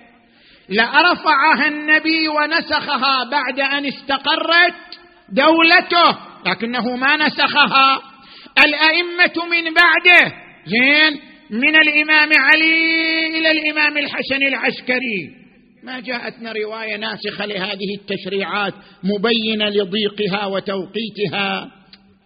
[0.69, 8.03] لأرفعها النبي ونسخها بعد أن استقرت دولته لكنه ما نسخها.
[8.59, 10.35] الأئمة من بعده
[10.67, 15.46] زين من الإمام علي إلى الإمام الحسن العسكري.
[15.83, 21.71] ما جاءتنا رواية ناسخة لهذه التشريعات مبينة لضيقها وتوقيتها.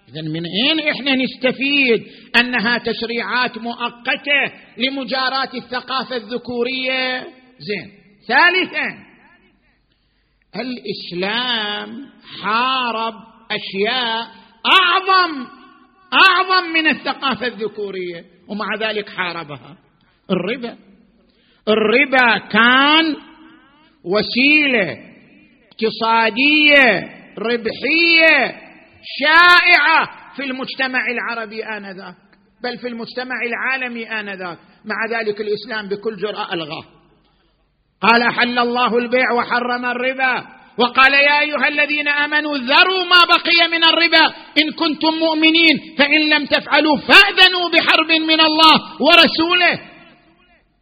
[0.08, 2.06] اذا من أين إحنا نستفيد
[2.40, 7.20] أنها تشريعات مؤقتة لمجاراه الثقافة الذكورية؟
[7.58, 7.90] زين.
[8.28, 8.88] ثالثا
[10.56, 12.06] الإسلام
[12.42, 13.14] حارب
[13.50, 14.28] أشياء
[14.66, 15.46] أعظم
[16.12, 19.76] أعظم من الثقافة الذكورية ومع ذلك حاربها.
[20.30, 20.76] الربا.
[21.68, 23.29] الربا كان
[24.04, 24.98] وسيلة
[25.72, 28.60] اقتصادية ربحية
[29.20, 32.14] شائعة في المجتمع العربي آنذاك
[32.64, 34.58] بل في المجتمع العالمي آنذاك.
[34.84, 36.84] مع ذلك الإسلام بكل جرأة الغاه
[38.02, 40.46] قال أحل الله البيع وحرم الربا.
[40.78, 44.26] وقال يا أيها الذين آمنوا ذروا ما بقي من الربا.
[44.62, 49.89] إن كنتم مؤمنين فإن لم تفعلوا فأذنوا بحرب من الله ورسوله.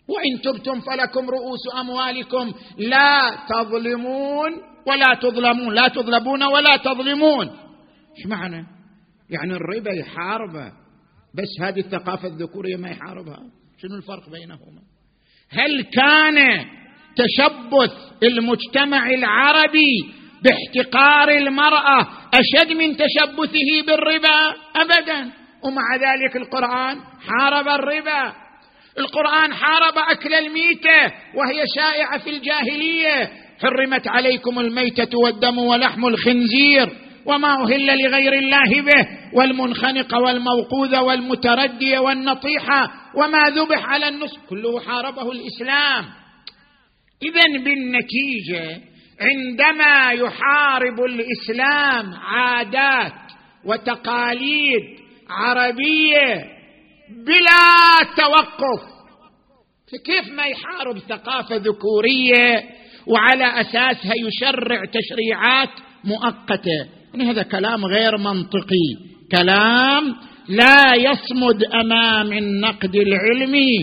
[0.09, 4.53] وإن تبتم فلكم رؤوس أموالكم لا تظلمون
[4.87, 7.47] ولا تظلمون لا تظلمون ولا تظلمون.
[8.19, 8.67] إيش معنى؟
[9.31, 10.73] يعني الربا يحاربه
[11.35, 13.39] بس هذه الثقافة الذكورية ما يحاربها.
[13.83, 14.83] شنو الفرق بينهما؟
[15.51, 16.65] هل كان
[17.17, 22.01] تشبث المجتمع العربي باحتقار المرأة
[22.35, 25.33] أشد من تشبثه بالربا؟ ابدا.
[25.65, 28.48] ومع ذلك القرآن حارب الربا.
[28.99, 33.31] القرآن حارب أكل الميتة وهي شائعة في الجاهلية.
[33.63, 36.89] حرمت عليكم الميتة والدم ولحم الخنزير
[37.27, 45.33] وما أهل لغير الله به والمنخنقه والموقوذه والمترديه والنطيحه وما ذبح على النصب كله حاربه
[45.33, 46.05] الإسلام.
[47.23, 48.81] اذا بالنتيجة
[49.21, 53.13] عندما يحارب الإسلام عادات
[53.65, 54.83] وتقاليد
[55.31, 56.58] عربية
[57.11, 58.99] بلا توقف.
[59.93, 62.65] فكيف ما يحارب ثقافة ذكورية
[63.07, 65.69] وعلى أساسها يشرع تشريعات
[66.05, 68.97] مؤقتة؟ يعني هذا كلام غير منطقي.
[69.33, 70.15] كلام
[70.49, 73.79] لا يصمد أمام النقد العلمي.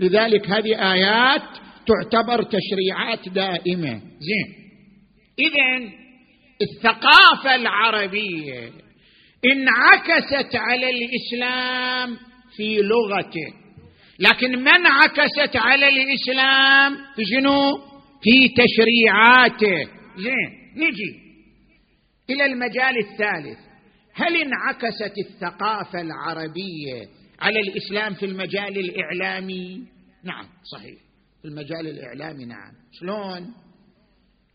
[0.00, 1.42] لذلك هذه آيات
[1.86, 4.00] تعتبر تشريعات دائمة.
[4.20, 4.54] زين.
[5.38, 5.92] اذا
[6.62, 8.70] الثقافة العربية
[9.44, 12.16] انعكست على الإسلام
[12.56, 13.68] في لغته
[14.18, 17.78] لكن ما انعكست على الإسلام؟ في شنو؟
[18.22, 19.90] في تشريعاته.
[20.16, 21.20] زين نجي
[22.30, 23.58] إلى المجال الثالث.
[24.14, 27.08] هل انعكست الثقافة العربية
[27.40, 29.82] على الإسلام في المجال الإعلامي؟
[30.24, 30.98] نعم صحيح.
[31.42, 32.72] في المجال الإعلامي نعم.
[32.92, 33.54] شلون؟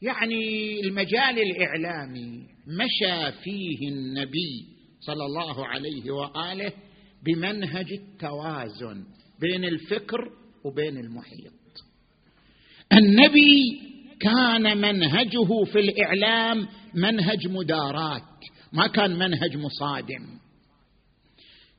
[0.02, 4.66] يعني المجال الإعلامي مشى فيه النبي
[5.00, 6.72] صلى الله عليه وآله
[7.26, 9.04] بمنهج التوازن
[9.40, 10.30] بين الفكر
[10.66, 11.54] وبين المحيط.
[12.94, 13.82] النبي
[14.20, 18.22] كان منهجه في الإعلام منهج مدارات
[18.74, 20.40] ما كان منهج مصادم.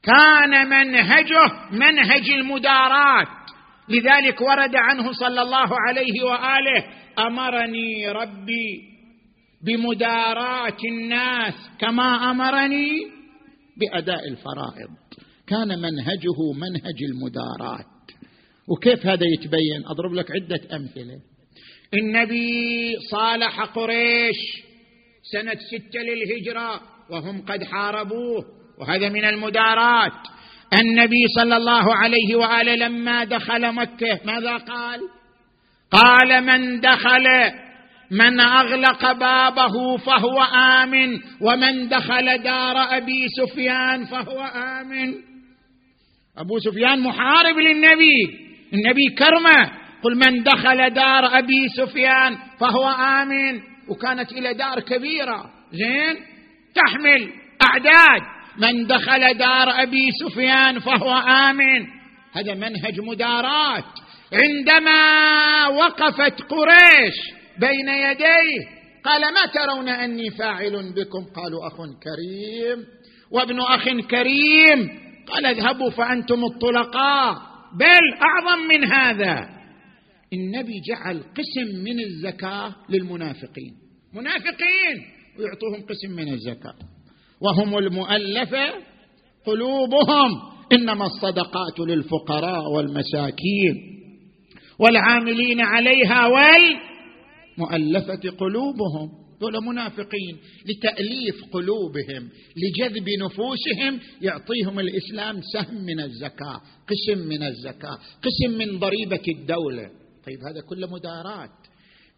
[0.03, 3.45] كان منهجه منهج المدارات
[3.89, 6.85] لذلك ورد عنه صلى الله عليه وآله
[7.19, 8.95] أمرني ربي
[9.65, 12.91] بمداراه الناس كما أمرني
[13.77, 14.91] بأداء الفرائض.
[15.47, 17.87] كان منهجه منهج المدارات.
[18.69, 21.21] وكيف هذا يتبين؟ أضرب لك عدة أمثلة.
[21.95, 24.37] النبي صالح قريش
[25.33, 26.81] سنة ستة للهجرة
[27.11, 28.45] وهم قد حاربوه
[28.81, 30.13] وهذا من المدارات.
[30.81, 35.01] النبي صلى الله عليه وآله لما دخل مكة ماذا قال؟
[35.91, 37.27] قال من دخل
[38.11, 45.34] من أغلق بابه فهو آمن ومن دخل دار أبي سفيان فهو آمن.
[46.39, 48.39] أبو سفيان محارب للنبي.
[48.73, 49.71] النبي كرمه.
[50.03, 53.61] قل من دخل دار أبي سفيان فهو آمن.
[53.89, 55.51] وكانت إلى دار كبيرة.
[55.73, 56.17] زين؟
[56.75, 57.31] تحمل
[57.63, 58.23] أعداد.
[58.59, 61.87] من دخل دار أبي سفيان فهو آمن.
[62.33, 63.85] هذا منهج مدارات.
[64.33, 67.15] عندما وقفت قريش
[67.61, 72.85] بين يديه قال ما ترون أني فاعل بكم؟ قالوا أخ كريم.
[73.31, 75.05] وابن أخ كريم.
[75.27, 77.35] قال اذهبوا فأنتم الطلقاء
[77.79, 79.49] بل أعظم من هذا.
[80.33, 83.75] النبي جعل قسم من الزكاة للمنافقين.
[84.15, 84.97] منافقين
[85.39, 86.75] ويعطوهم قسم من الزكاة.
[87.41, 88.75] وهم المؤلفة
[89.47, 90.31] قلوبهم
[90.73, 94.01] إنما الصدقات للفقراء والمساكين.
[94.79, 99.24] والعاملين عليها والمؤلفة قلوبهم.
[99.43, 108.59] هذول منافقين لتأليف قلوبهم لجذب نفوسهم يعطيهم الإسلام سهم من الزكاة قسم من الزكاة قسم
[108.59, 109.91] من ضريبة الدولة.
[110.27, 111.51] طيب هذا كله مدارات.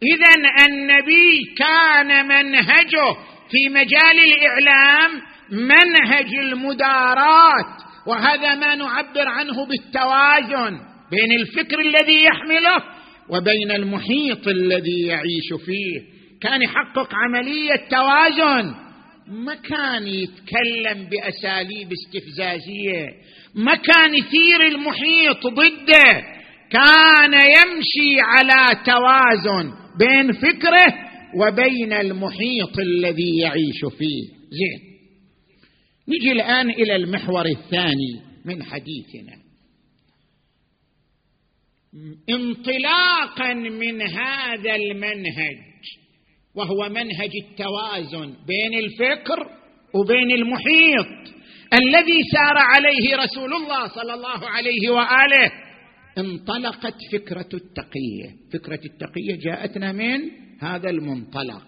[0.03, 0.33] إذا
[0.69, 3.13] النبي كان منهجه
[3.49, 10.79] في مجال الإعلام منهج المدارات وهذا ما نعبر عنه بالتوازن
[11.11, 12.83] بين الفكر الذي يحمله
[13.29, 16.16] وبين المحيط الذي يعيش فيه.
[16.41, 18.75] كان يحقق عملية توازن.
[19.27, 23.05] ما كان يتكلم بأساليب استفزازية.
[23.55, 26.23] ما كان يثير المحيط ضده.
[26.69, 34.37] كان يمشي على توازن بين فكره وبين المحيط الذي يعيش فيه.
[34.51, 34.87] زين.
[36.07, 39.37] نجي الآن إلى المحور الثاني من حديثنا.
[42.29, 45.66] انطلاقا من هذا المنهج.
[46.57, 49.49] وهو منهج التوازن بين الفكر
[49.93, 51.07] وبين المحيط
[51.73, 55.51] الذي سار عليه رسول الله صلى الله عليه وآله.
[56.17, 58.29] انطلقت فكرة التقية.
[58.53, 60.19] فكرة التقية جاءتنا من
[60.61, 61.61] هذا المنطلق.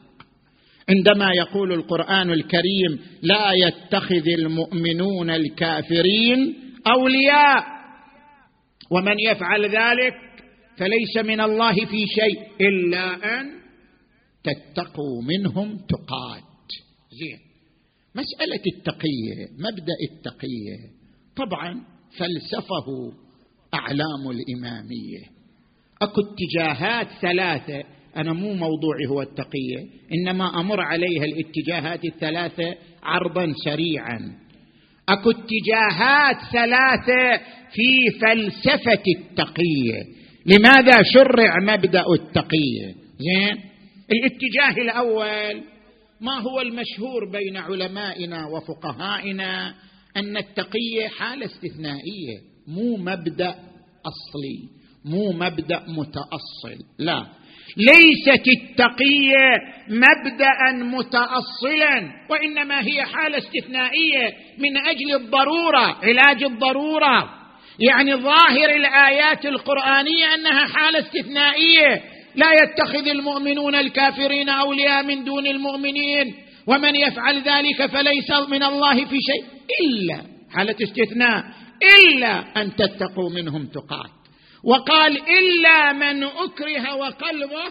[0.90, 6.56] عندما يقول القرآن الكريم لا يتخذ المؤمنون الكافرين
[6.88, 7.64] أولياء
[8.92, 10.14] ومن يفعل ذلك
[10.78, 13.59] فليس من الله في شيء إلا أن
[14.44, 16.44] تتقوا منهم تقات.
[17.12, 17.40] زين.
[18.16, 20.78] مسألة التقية مبدأ التقية.
[21.36, 21.82] طبعا
[22.18, 23.14] فلسفه
[23.74, 25.40] أعلام الإمامية.
[26.02, 27.84] أكو اتجاهات ثلاثة
[28.18, 34.36] أنا مو موضوعي هو التقية إنما أمر عليها الاتجاهات الثلاثة عرضا سريعا.
[35.10, 40.20] أكو اتجاهات ثلاثة في فلسفة التقية.
[40.46, 43.69] لماذا شرع مبدأ التقية؟ زين.
[44.12, 45.64] الاتجاه الأول
[46.22, 49.76] ما هو المشهور بين علمائنا وفقهائنا
[50.18, 52.38] أن التقيه حالة استثنائية
[52.68, 53.56] مو مبدأ
[54.06, 54.70] أصلي
[55.06, 57.26] مو مبدأ متأصل لا.
[57.78, 59.58] ليست التقيه
[59.90, 67.40] مبدا متاصلا وإنما هي حالة استثنائية من أجل الضرورة علاج الضرورة.
[67.80, 72.04] يعني ظاهر الآيات القرآنية أنها حالة استثنائية
[72.36, 76.36] لا يتخذ المؤمنون الكافرين أولياء من دون المؤمنين.
[76.68, 79.46] ومن يفعل ذلك فليس من الله في شيء
[79.84, 80.22] إلا
[80.56, 81.44] حالة استثناء
[82.00, 84.12] إلا أن تتقوا منهم تقات.
[84.64, 87.64] وقال إلا من أكره وقلبه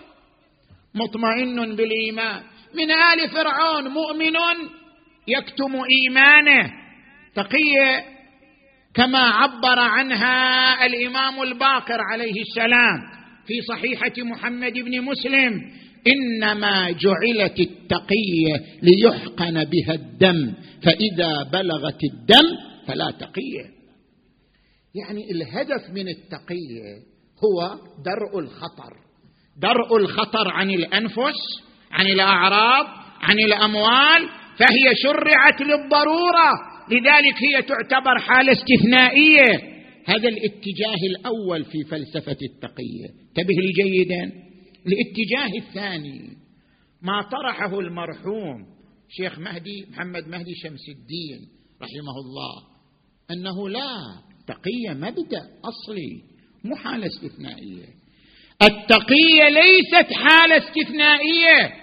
[0.95, 2.43] مطمئن بالإيمان.
[2.75, 4.37] من آل فرعون مؤمن
[5.29, 6.71] يكتم إيمانه.
[7.35, 8.05] تقية
[8.95, 13.18] كما عبر عنها الإمام الباقر عليه السلام.
[13.49, 15.61] في صحيحة محمد بن مسلم
[16.07, 23.65] إنما جعلت التقيه ليحقن بها الدم فإذا بلغت الدم فلا تقيه
[24.95, 26.83] يعني الهدف من التقيه
[27.45, 28.93] هو درء الخطر
[29.63, 31.39] درء الخطر عن الأنفس
[31.91, 32.87] عن الأعراض
[33.21, 34.29] عن الأموال
[34.59, 36.51] فهي شرعت للضرورة
[36.91, 39.78] لذلك هي تعتبر حالة استثنائية.
[40.09, 44.33] هذا الاتجاه الأول في فلسفة التقيه انتبه لي جيدا.
[44.87, 46.37] الاتجاه الثاني
[47.03, 48.67] ما طرحه المرحوم
[49.11, 51.49] شيخ مهدي محمد مهدي شمس الدين
[51.83, 52.63] رحمه الله
[53.31, 53.89] أنه لا
[54.41, 56.23] التقية مبدأ أصلي
[56.65, 57.87] مو حالة استثنائية.
[58.63, 61.75] التقية ليست حالة استثنائية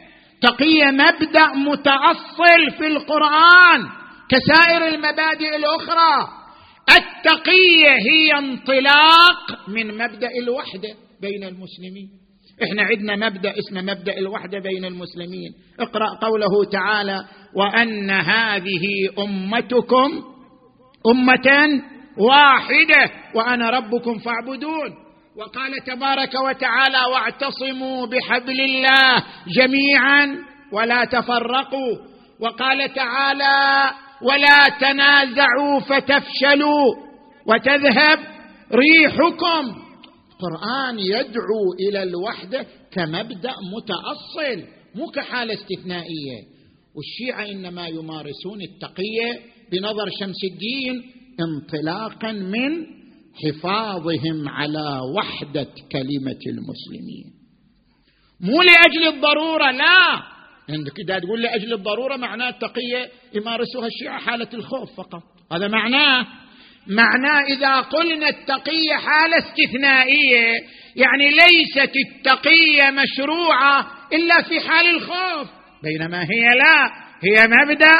[0.42, 3.82] تقية مبدأ متأصل في القرآن
[4.30, 6.45] كسائر المبادئ الأخرى.
[6.90, 10.90] التقية هي انطلاق من مبدأ الوحدة
[11.22, 12.10] بين المسلمين.
[12.64, 15.52] إحنا عندنا مبدأ اسمه مبدأ الوحدة بين المسلمين.
[15.80, 17.26] اقرأ قوله تعالى
[17.56, 20.24] وأن هذه أمتكم
[21.12, 21.82] أمة
[22.18, 25.06] واحدة وأنا ربكم فاعبدون.
[25.38, 30.38] وقال تبارك وتعالى واعتصموا بحبل الله جميعا
[30.72, 31.98] ولا تفرقوا.
[32.40, 33.92] وقال تعالى
[34.26, 36.96] ولا تنازعوا فتفشلوا
[37.48, 38.20] وتذهب
[38.72, 39.86] ريحكم.
[40.32, 44.64] القرآن يدعو إلى الوحده كمبدأ متأصل
[44.96, 46.56] مو كحالة استثنائية.
[46.96, 49.40] والشيعة إنما يمارسون التقية
[49.72, 51.04] بنظر شمس الدين
[51.40, 52.86] انطلاقا من
[53.46, 57.34] حفاظهم على وحدة كلمة المسلمين.
[58.40, 60.35] مو لأجل الضرورة لا.
[60.70, 61.00] عندك.
[61.00, 65.24] إذا تقول لاجل الضرورة معناه التقية يمارسوها الشيعة حالة الخوف فقط.
[65.52, 66.28] هذا معناه.
[66.88, 70.54] معناه إذا قلنا التقية حالة استثنائية
[70.96, 75.48] يعني ليست التقية مشروعة إلا في حال الخوف.
[75.84, 76.92] بينما هي لا.
[77.24, 77.96] هي مبدأ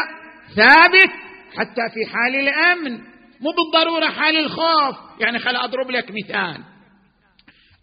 [0.56, 1.12] ثابت
[1.58, 2.92] حتى في حال الأمن
[3.42, 4.96] مو بالضرورة حال الخوف.
[5.20, 6.58] يعني خل أضرب لك مثال.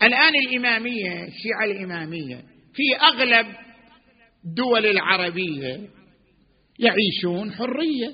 [0.03, 2.37] الآن الإمامية الشيعة الإمامية
[2.75, 3.47] في أغلب
[4.47, 5.81] الدول العربية
[6.79, 8.13] يعيشون حرية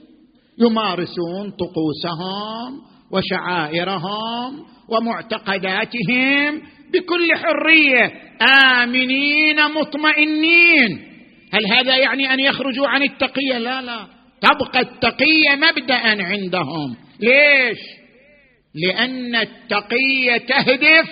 [0.60, 2.80] يمارسون طقوسهم
[3.12, 6.62] وشعائرهم ومعتقداتهم
[6.92, 8.12] بكل حرية.
[8.42, 11.08] آمنين مطمئنين.
[11.52, 14.06] هل هذا يعني أن يخرجوا عن التقية؟ لا لا.
[14.40, 16.96] تبقى التقية مبدا عندهم.
[17.20, 17.78] ليش؟
[18.74, 21.10] لأن التقية تهدف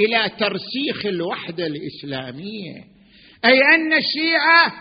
[0.00, 2.91] إلى ترسيخ الوحدة الإسلامية.
[3.44, 4.72] أي أن الشيعة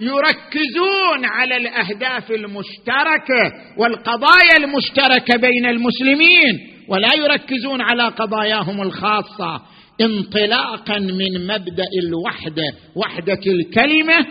[0.00, 9.62] يركزون على الأهداف المشتركة والقضايا المشتركة بين المسلمين ولا يركزون على قضاياهم الخاصة
[10.00, 14.26] انطلاقا من مبدأ الوحدة وحدة الكلمة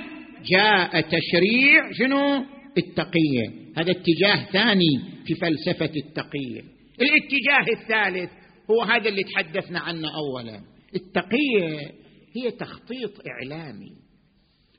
[0.45, 2.45] جاء تشريع شنو؟
[2.77, 3.61] التقية.
[3.77, 6.61] هذا اتجاه ثاني في فلسفة التقية.
[7.01, 8.29] الاتجاه الثالث
[8.71, 10.59] هو هذا اللي تحدثنا عنه اولا.
[10.95, 12.00] التقية
[12.35, 13.91] هي تخطيط إعلامي.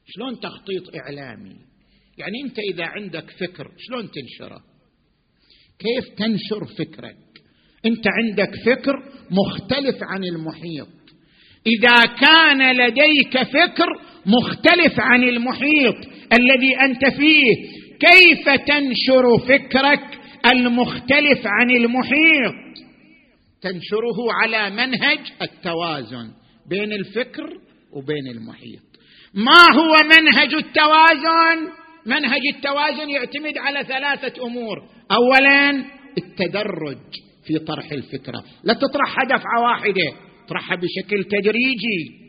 [0.07, 1.57] شلون تخطيط إعلامي؟
[2.18, 4.61] يعني أنت إذا عندك فكر شلون تنشره؟
[5.78, 7.16] كيف تنشر فكرك؟
[7.86, 8.94] أنت عندك فكر
[9.30, 10.88] مختلف عن المحيط.
[11.66, 13.86] إذا كان لديك فكر
[14.26, 15.96] مختلف عن المحيط
[16.32, 17.55] الذي أنت فيه
[18.00, 20.18] كيف تنشر فكرك
[20.53, 22.55] المختلف عن المحيط؟
[23.62, 26.41] تنشره على منهج التوازن.
[26.68, 27.58] بين الفكر
[27.92, 28.82] وبين المحيط.
[29.34, 31.72] ما هو منهج التوازن؟
[32.06, 34.76] منهج التوازن يعتمد على ثلاثة أمور.
[35.10, 35.84] اولا
[36.18, 36.98] التدرج
[37.46, 38.44] في طرح الفكرة.
[38.64, 40.12] لا تطرح دفعه واحدة
[40.44, 42.22] اطرحها بشكل تدريجي.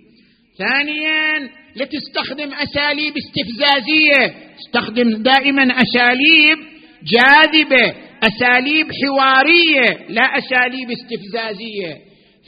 [0.57, 4.35] ثانيا لا تستخدم أساليب استفزازية.
[4.65, 6.57] استخدم دائما أساليب
[7.03, 11.97] جاذبة أساليب حوارية لا أساليب استفزازية.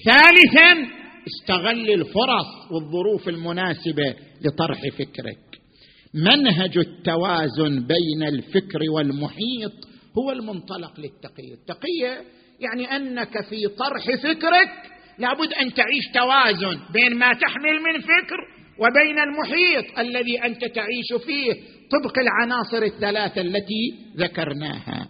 [0.05, 0.87] ثالثا
[1.27, 5.65] استغل الفرص والظروف المناسبة لطرح فكرك.
[6.13, 9.73] منهج التوازن بين الفكر والمحيط
[10.17, 12.21] هو المنطلق للتقيه التقيه
[12.59, 18.37] يعني أنك في طرح فكرك لابد أن تعيش توازن بين ما تحمل من فكر
[18.79, 21.53] وبين المحيط الذي أنت تعيش فيه
[21.91, 25.07] طبق العناصر الثلاثة التي ذكرناها.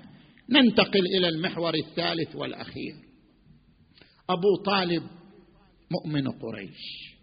[0.49, 2.93] ننتقل إلى المحور الثالث والأخير.
[4.29, 5.03] أبو طالب
[5.91, 7.15] مؤمن قريش.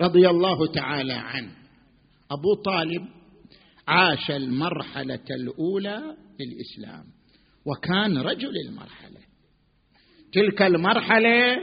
[0.00, 1.52] رضي الله تعالى عنه
[2.30, 3.08] أبو طالب
[3.88, 6.02] عاش المرحلة الأولى
[6.40, 7.04] للاسلام
[7.66, 9.20] وكان رجل المرحلة.
[10.32, 11.54] تلك المرحلة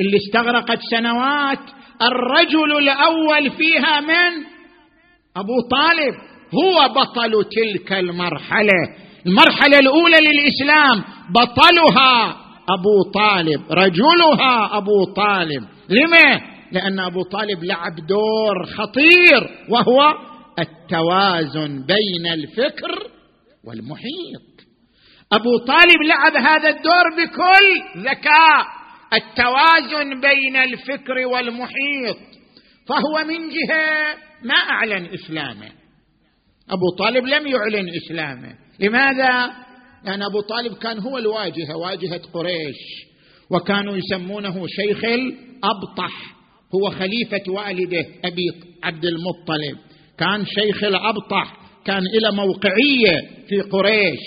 [0.00, 1.58] اللي استغرقت سنوات
[2.02, 4.46] الرجل الأول فيها من؟
[5.36, 6.14] أبو طالب.
[6.54, 8.96] هو بطل تلك المرحلة.
[9.26, 13.72] المرحلة الأولى للإسلام بطلها أبو طالب.
[13.72, 15.62] رجلها أبو طالب.
[15.88, 16.40] لما
[16.72, 20.14] لأن أبو طالب لعب دور خطير وهو
[20.58, 23.10] التوازن بين الفكر
[23.64, 24.46] والمحيط.
[25.32, 28.66] أبو طالب لعب هذا الدور بكل ذكاء
[29.12, 32.16] التوازن بين الفكر والمحيط.
[32.88, 35.70] فهو من جهة ما أعلن إسلامه.
[36.70, 38.54] أبو طالب لم يعلن إسلامه.
[38.80, 39.65] لماذا؟
[40.06, 42.76] لأن أبو طالب كان هو الواجهة واجهة قريش
[43.50, 46.36] وكانوا يسمونه شيخ الأبطح
[46.74, 48.44] هو خليفة والده أبي
[48.82, 49.78] عبد المطلب.
[50.18, 54.20] كان شيخ الأبطح كان له موقعية في قريش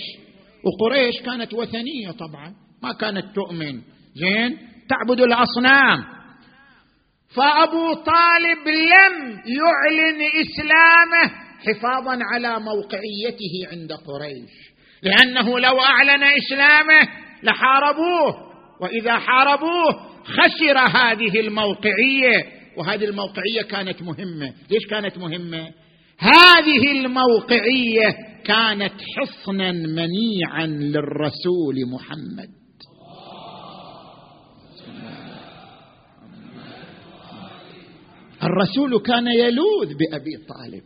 [0.64, 2.54] وقريش كانت وثنية طبعا
[2.84, 3.82] ما كانت تؤمن.
[4.16, 4.58] زين؟
[4.90, 6.04] تعبد الأصنام.
[7.36, 14.69] فأبو طالب لم يعلن إسلامه حفاظا على موقعيته عند قريش.
[15.04, 17.10] لأنه لو أعلن إسلامه
[17.44, 18.50] لحاربوه
[18.82, 22.60] وإذا حاربوه خسر هذه الموقعية.
[22.78, 24.54] وهذه الموقعية كانت مهمة.
[24.72, 25.72] ليش كانت مهمة؟
[26.18, 32.50] هذه الموقعية كانت حصنا منيعا للرسول محمد.
[38.44, 40.84] الرسول كان يلوذ بأبي طالب.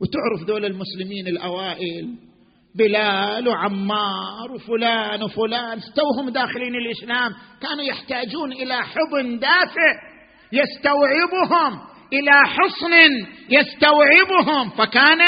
[0.00, 2.29] وتعرف دول المسلمين الأوائل؟
[2.78, 7.32] بلال وعمار وفلان وفلان استوهم داخلين الإسلام.
[7.62, 9.94] كانوا يحتاجون إلى حضن دافئ
[10.52, 11.80] يستوعبهم
[12.12, 12.92] إلى حصن
[13.50, 14.70] يستوعبهم.
[14.70, 15.20] فكان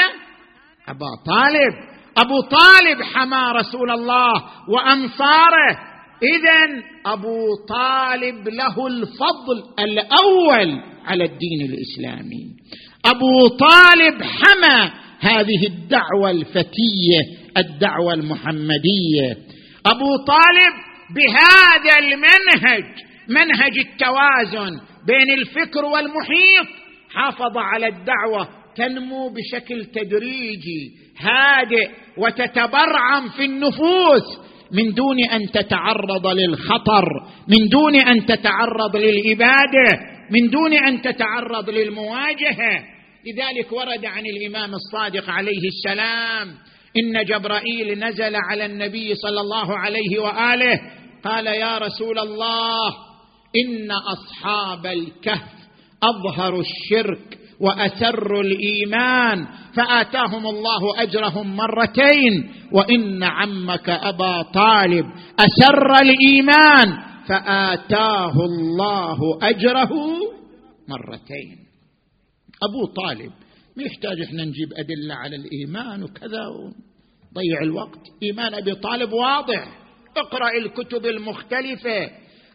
[0.89, 4.33] أبا طالب أبو طالب حمى رسول الله
[4.69, 5.79] وأنصاره.
[6.23, 12.57] اذا أبو طالب له الفضل الأول على الدين الإسلامي.
[13.07, 14.91] أبو طالب حمى
[15.23, 17.21] هذه الدعوة الفتية
[17.57, 19.37] الدعوة المحمدية.
[19.87, 20.75] أبو طالب
[21.15, 22.85] بهذا المنهج
[23.29, 26.69] منهج التوازن بين الفكر والمحيط
[27.15, 34.53] حافظ على الدعوة تنمو بشكل تدريجي هادئ وتتبرعم في النفوس.
[34.73, 37.05] من دون أن تتعرض للخطر
[37.49, 40.01] من دون أن تتعرض للإبادة
[40.31, 42.92] من دون أن تتعرض للمواجهة.
[43.27, 46.55] لذلك ورد عن الإمام الصادق عليه السلام
[46.97, 50.81] إن جبرائيل نزل على النبي صلى الله عليه وآله
[51.25, 52.89] قال يا رسول الله
[53.65, 55.53] إن أصحاب الكهف
[56.03, 59.47] أظهروا الشرك وأسروا الإيمان
[59.77, 65.05] فآتاهم الله أجرهم مرتين وإن عمك أبا طالب
[65.39, 66.99] أسر الإيمان
[67.29, 69.91] فآتاه الله أجره
[70.89, 71.72] مرتين.
[72.69, 73.33] أبو طالب
[73.77, 76.45] ما يحتاج إحنا نجيب أدلة على الإيمان وكذا
[77.35, 78.01] ضيع الوقت.
[78.23, 79.69] إيمان أبي طالب واضح.
[80.17, 82.11] اقرأ الكتب المختلفة.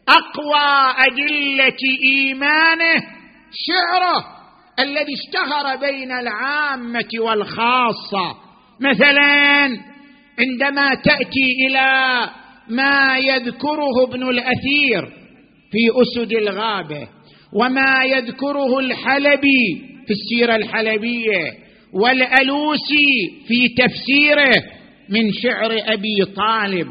[0.09, 3.03] أقوى أدلة إيمانه
[3.51, 4.37] شعره
[4.79, 8.35] الذي اشتهر بين العامة والخاصة.
[8.79, 9.63] مثلا
[10.39, 12.29] عندما تأتي إلى
[12.69, 15.05] ما يذكره ابن الأثير
[15.71, 17.07] في أسد الغابة
[17.53, 21.53] وما يذكره الحلبي في السيرة الحلبية
[21.93, 24.63] والألوسي في تفسيره
[25.09, 26.87] من شعر أبي طالب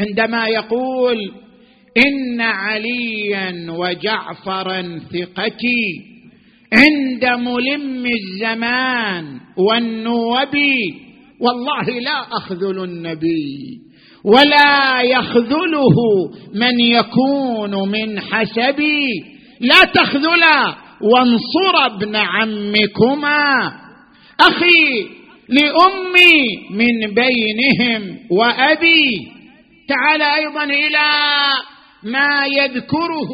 [0.00, 1.32] عندما يقول
[2.06, 6.10] إن عليا وجعفرا ثقتي
[6.72, 10.56] عند ملم الزمان والنوب
[11.40, 13.78] والله لا أخذل النبي
[14.24, 15.96] ولا يخذله
[16.54, 19.06] من يكون من حسبي
[19.60, 23.72] لا تخذلا وانصر ابن عمكما.
[24.40, 25.08] أخي
[25.48, 29.28] لأمي من بينهم وأبي.
[29.88, 31.10] تعال أيضا إلى
[32.02, 33.30] ما يذكره.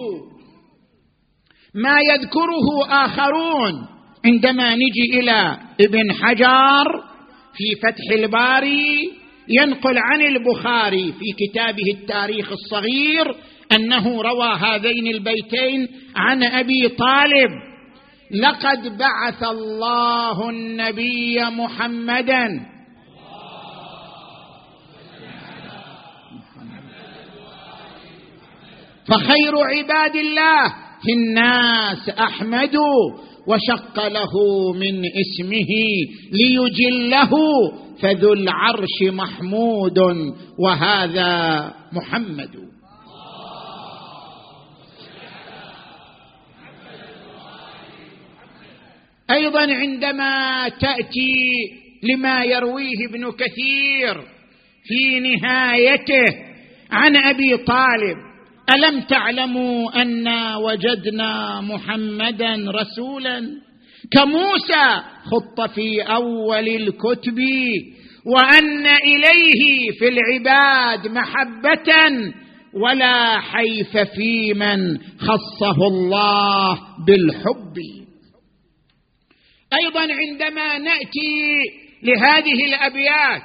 [1.75, 3.73] ما يذكره آخرون.
[4.25, 7.03] عندما نجي إلى ابن حجر
[7.57, 9.11] في فتح الباري
[9.49, 13.35] ينقل عن البخاري في كتابه التاريخ الصغير
[13.73, 17.51] أنه روى هذين البيتين عن أبي طالب.
[18.31, 22.49] لقد بعث الله النبي محمدا.
[29.07, 32.77] فخير عباد الله في الناس أحمد
[33.49, 34.33] وشق له
[34.73, 35.73] من اسمه
[36.33, 37.31] ليجله
[38.03, 39.99] فذو العرش محمود
[40.59, 42.66] وهذا محمد.
[49.59, 51.35] عندما تأتي
[52.03, 54.21] لما يرويه ابن كثير
[54.85, 56.35] في نهايته
[56.91, 58.17] عن أبي طالب
[58.71, 63.41] ألم تعلموا انا وجدنا محمدا رسولا؟
[64.13, 67.39] كموسى خط في أول الكتب
[68.27, 71.93] وأن إليه في العباد محبة
[72.75, 78.06] ولا حيف في من خصه الله بالحب.
[79.73, 81.63] أيضا عندما نأتي
[82.03, 83.43] لهذه الأبيات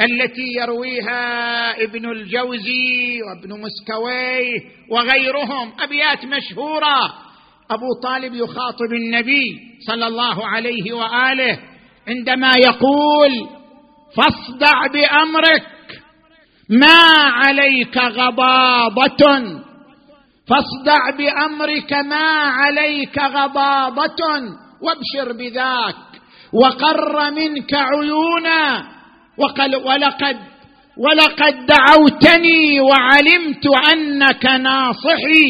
[0.00, 4.60] التي يرويها ابن الجوزي وابن مسكويه
[4.90, 6.96] وغيرهم أبيات مشهورة.
[7.70, 11.58] أبو طالب يخاطب النبي صلى الله عليه وآله
[12.08, 13.48] عندما يقول
[14.16, 15.66] فاصدع بأمرك
[16.68, 17.02] ما
[17.32, 19.62] عليك غضاضه
[20.48, 24.08] فاصدع بأمرك ما عليك غضاضه
[24.82, 25.96] وابشر بذاك
[26.52, 28.84] وقر منك عيونا
[29.38, 30.36] وقل ولقد
[30.98, 35.48] ولقد دعوتني وعلمت أنك ناصحي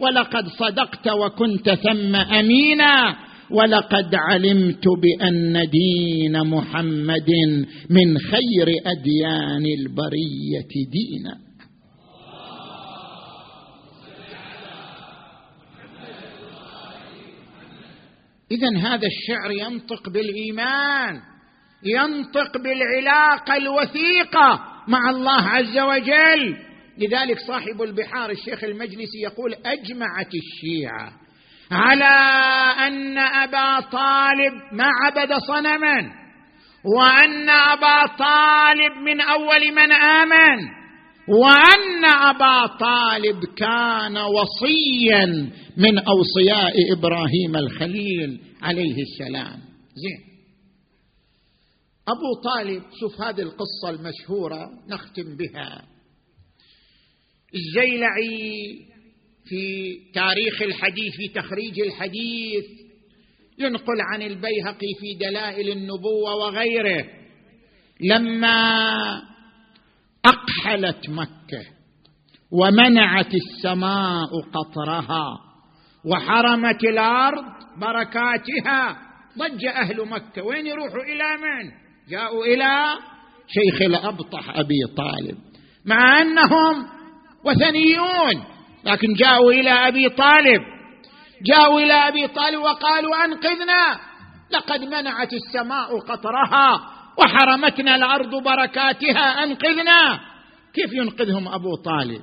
[0.00, 3.16] ولقد صدقت وكنت ثم أمينا
[3.50, 7.30] ولقد علمت بأن دين محمد
[7.90, 11.34] من خير أديان البرية دينا.
[18.50, 21.20] اذا هذا الشعر ينطق بالإيمان
[21.84, 26.56] ينطق بالعلاقة الوثيقة مع الله عز وجل.
[26.98, 31.12] لذلك صاحب البحار الشيخ المجلسي يقول أجمعت الشيعة
[31.72, 32.14] على
[32.86, 36.12] أن أبا طالب ما عبد صنما
[36.96, 40.83] وأن أبا طالب من أول من آمن.
[41.28, 45.26] وأن أبا طالب كان وصيا
[45.76, 49.60] من أوصياء إبراهيم الخليل عليه السلام.
[49.94, 50.34] زين.
[52.08, 55.84] أبو طالب شوف هذه القصة المشهورة نختم بها.
[57.54, 58.78] الزيلعي
[59.44, 62.64] في تاريخ الحديث في تخريج الحديث
[63.58, 67.06] ينقل عن البيهقي في دلائل النبوة وغيره.
[68.00, 69.33] لما
[70.26, 71.64] اقحلت مكة
[72.52, 75.26] ومنعت السماء قطرها
[76.04, 77.44] وحرمت الأرض
[77.80, 78.96] بركاتها.
[79.38, 80.42] ضج أهل مكة.
[80.42, 81.70] وين يروحوا؟ إلى من؟
[82.08, 82.84] جاءوا إلى
[83.46, 85.38] شيخ الأبطح أبي طالب.
[85.86, 86.86] مع أنهم
[87.44, 88.44] وثنيون
[88.84, 90.62] لكن جاءوا إلى أبي طالب.
[91.42, 94.00] جاءوا إلى أبي طالب وقالوا أنقذنا.
[94.50, 96.93] لقد منعت السماء قطرها.
[97.18, 100.20] وحرمتنا الأرض بركاتها أنقذنا.
[100.74, 102.20] كيف ينقذهم أبو طالب؟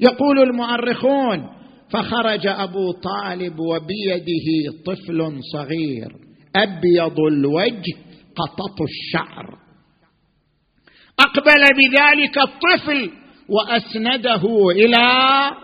[0.00, 1.48] يقول المؤرخون
[1.92, 6.08] فخرج أبو طالب وبيده طفل صغير
[6.56, 7.96] أبيض الوجه
[8.36, 9.58] قطط الشعر.
[11.20, 13.10] أقبل بذلك الطفل
[13.48, 15.06] وأسنده إلى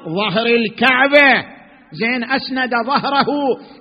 [0.09, 1.55] ظهر الكعبة.
[1.93, 3.27] زين أسند ظهره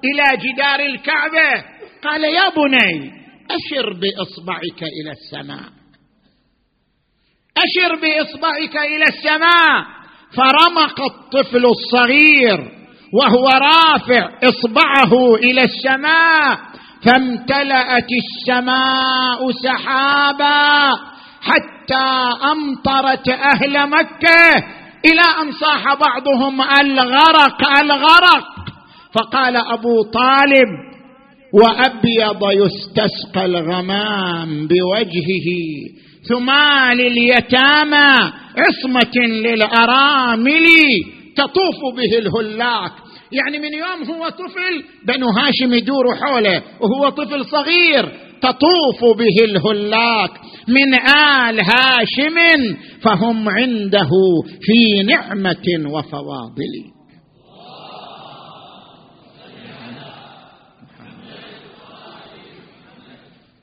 [0.03, 1.64] إلى جدار الكعبة.
[2.03, 5.70] قال يا بني أشر بإصبعك إلى السماء.
[7.58, 9.86] أشر بإصبعك إلى السماء.
[10.36, 12.72] فرمق الطفل الصغير
[13.14, 16.58] وهو رافع إصبعه إلى السماء.
[17.06, 20.91] فامتلأت السماء سحابا
[21.41, 24.54] حتى أمطرت أهل مكة
[25.06, 28.48] إلى أن صاح بعضهم الغرق الغرق.
[29.14, 30.93] فقال أبو طالب
[31.54, 35.47] وأبيض يستسقى الغمام بوجهه.
[36.30, 40.66] ثمال اليتامى عصمة للأرامل
[41.36, 42.91] تطوف به الهلاك.
[43.32, 50.32] يعني من يوم هو طفل بنو هاشم يدور حوله وهو طفل صغير تطوف به الهلاك.
[50.68, 54.10] من آل هاشم فهم عنده
[54.62, 56.93] في نعمة وفواضل.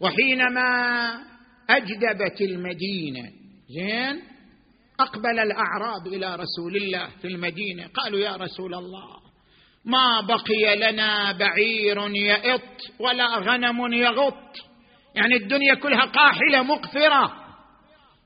[0.01, 1.11] وحينما
[1.71, 3.31] أجدبت المدينة
[3.69, 4.23] زين؟
[5.01, 9.21] أقبل الأعراب إلى رسول الله في المدينة قالوا يا رسول الله
[9.85, 14.57] ما بقي لنا بعير يئط ولا غنم يغط.
[15.15, 17.33] يعني الدنيا كلها قاحلة مقفرة.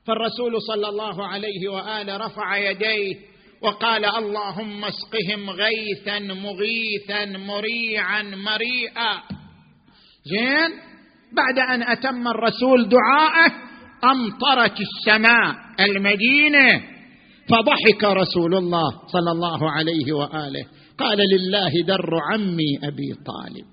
[0.07, 3.15] فالرسول صلى الله عليه وآله رفع يديه
[3.61, 9.21] وقال اللهم اسقهم غيثا مغيثا مريعا مريئا.
[10.25, 10.94] زين؟
[11.35, 13.51] بعد أن أتم الرسول دعاءه
[14.03, 16.81] أمطرت السماء المدينة
[17.49, 20.65] فضحك رسول الله صلى الله عليه وآله.
[20.99, 23.65] قال لله در عمي أبي طالب.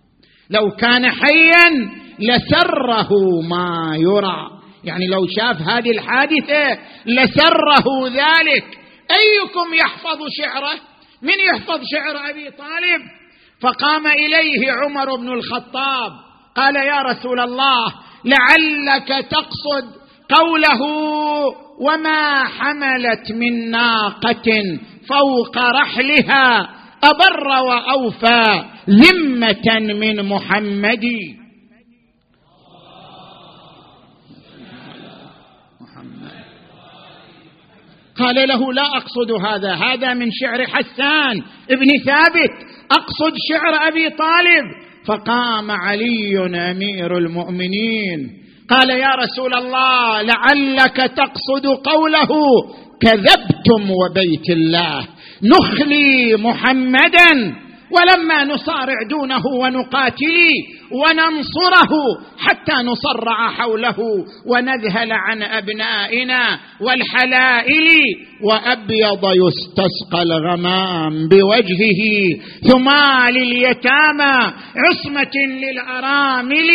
[0.51, 1.71] لو كان حيا
[2.19, 4.51] لسره ما يرى.
[4.85, 8.65] يعني لو شاف هذه الحادثة لسره ذلك.
[9.11, 10.81] أيكم يحفظ شعره؟
[11.23, 13.03] من يحفظ شعر أبي طالب؟
[13.61, 16.32] فقام إليه عمر بن الخطاب.
[16.57, 17.95] قال يا رسول الله
[18.25, 20.81] لعلك تقصد قوله
[21.81, 24.79] وما حملت من ناقة
[25.09, 26.69] فوق رحلها
[27.05, 31.05] أبر وأوفى ذمة من محمد.
[38.19, 42.55] قال له لا أقصد هذا هذا من شعر حسان ابن ثابت
[42.91, 44.92] أقصد شعر أبي طالب.
[45.07, 48.31] فقام علي أمير المؤمنين.
[48.69, 52.29] قال يا رسول الله لعلك تقصد قوله
[53.01, 55.07] كذبتم وبيت الله.
[55.43, 57.55] نخلي محمدا
[57.95, 60.37] ولما نصارع دونه ونقاتل
[60.91, 61.93] وننصره
[62.39, 63.99] حتى نصرع حوله
[64.47, 67.89] ونذهل عن أبنائنا والحلائل
[68.43, 72.03] وأبيض يستسقى الغمام بوجهه.
[72.69, 76.71] ثمال اليتامى عصمة للأرامل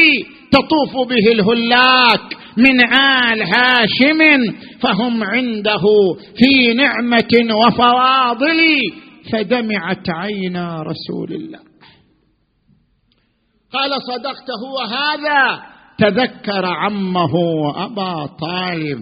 [0.52, 5.84] تطوف به الهلاك من آل هاشم فهم عنده
[6.38, 8.62] في نعمة وفواضل.
[9.32, 11.60] فدمعت عينا رسول الله.
[13.74, 15.64] قال صدقت هو هذا؟
[15.98, 17.34] تذكر عمه
[17.86, 19.00] ابا طالب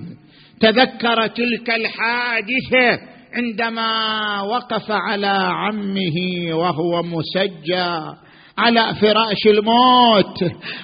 [0.60, 3.00] تذكر تلك الحادثة
[3.34, 8.16] عندما وقف على عمه وهو مسجى
[8.58, 10.38] على فراش الموت.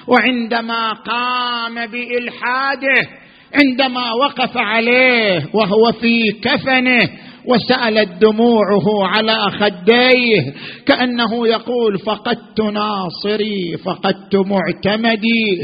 [0.06, 3.22] وعندما قام بإلحاده
[3.54, 7.08] عندما وقف عليه وهو في كفنه
[7.46, 10.54] وسالت دموعه على خديه
[10.86, 15.58] كأنه يقول فقدت ناصري فقدت معتمدي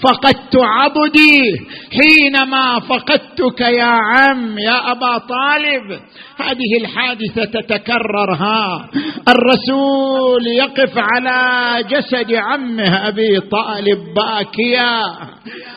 [0.00, 1.60] فقدت عضدي
[1.92, 6.00] حينما فقدتك يا عم يا أبا طالب.
[6.36, 8.88] هذه الحادثة تتكرر ها
[9.28, 15.02] الرسول يقف على جسد عمه أبي طالب باكيا.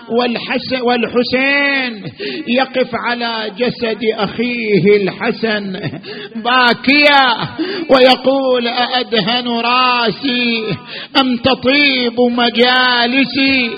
[0.10, 2.04] والحسن والحسين
[2.48, 5.45] يقف على جسد أخيه الحسن.
[6.36, 7.34] باكيا
[7.90, 10.78] ويقول أأدهن راسي
[11.20, 13.72] أم تطيب مجالسي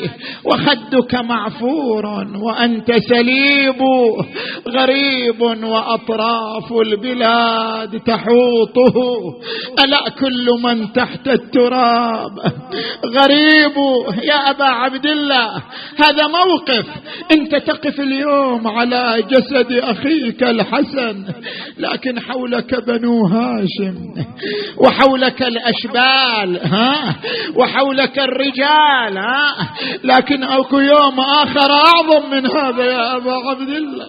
[0.44, 2.06] وخدك معفور
[2.42, 3.82] وأنت سليب
[4.68, 8.96] غريب وأطراف البلاد تحوطه.
[9.80, 12.32] ألا كل من تحت التراب؟
[13.06, 13.78] غريب
[14.24, 15.64] يا أبا عبد الله
[15.98, 16.86] هذا موقف.
[17.32, 21.26] أنت تقف اليوم على جسد أخيك الحسن.
[21.78, 23.96] لكن حولك بنو هاشم
[24.78, 27.16] وحولك الأشبال ها؟
[27.56, 29.70] وحولك الرجال ها؟
[30.04, 34.08] لكن أكو يوم آخر أعظم من هذا يا أبا عبد الله.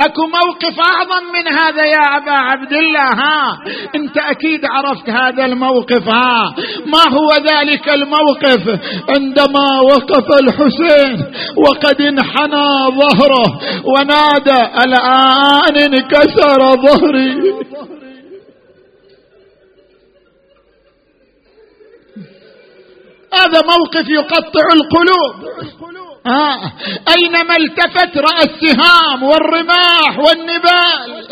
[0.00, 3.58] أكو موقف أعظم من هذا يا أبا عبد الله ها؟
[3.94, 6.54] أنت أكيد عرفت هذا الموقف ها؟
[6.86, 12.66] ما هو ذلك الموقف؟ عندما وقف الحسين وقد انحنى
[13.00, 17.54] ظهره ونادى الآن انكسر ظهري.
[23.32, 25.34] هذا موقف يقطع القلوب.
[26.26, 26.72] آه.
[27.18, 31.26] أينما التفت رأى السهام والرماح والنبال.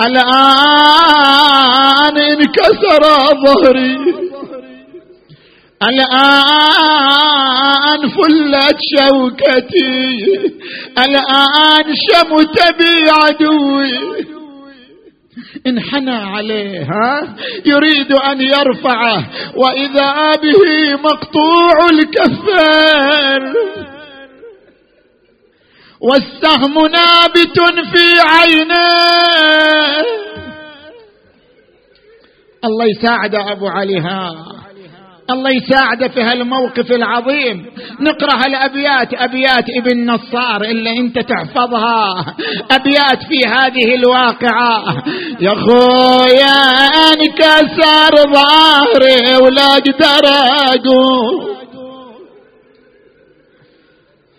[0.00, 1.38] الآن
[2.18, 3.02] انكسر
[3.44, 3.96] ظهري.
[5.82, 10.26] الآن فلت شوكتي.
[10.98, 14.24] الآن شمت بي عدوي
[15.66, 17.34] انحنى عليه ها
[17.66, 19.24] يريد أن يرفعه
[19.56, 23.54] وإذا به مقطوع الكفين
[26.00, 27.58] والسهم نابت
[27.92, 30.04] في عينيه
[32.64, 34.30] الله يساعد أبو علي ها
[35.30, 37.66] الله يساعده في هالموقف العظيم.
[38.00, 39.14] نقرأ هالأبيات.
[39.14, 42.24] أبيات ابن نصار إلا أنت تحفظها.
[42.70, 45.04] أبيات في هذه الواقعة.
[45.40, 46.60] يا خويا
[47.12, 50.28] انكسر ظهري ولا أقدر
[50.74, 51.63] اقوم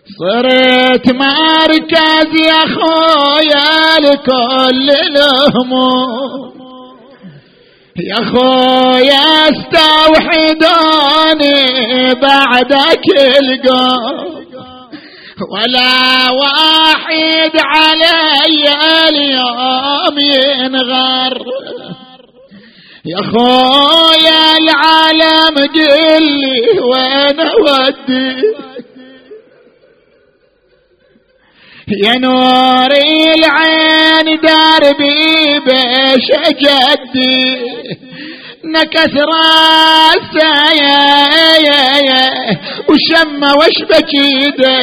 [0.06, 6.56] صرت مركز يا خويا لكل الهموم
[7.97, 10.84] يا خويا استوحدوني
[12.14, 13.06] بعدك
[13.39, 14.36] القوم.
[15.51, 18.70] ولا واحد علي
[19.10, 21.36] اليوم ينغر.
[23.06, 28.32] يا خويا العالم قل لي وين أودي؟
[31.88, 32.90] يا نور
[33.38, 37.56] العين دربي بش جدي
[38.66, 41.28] نكث راسه يا
[41.58, 42.30] يا يا.
[42.90, 44.80] وشم وش بكيده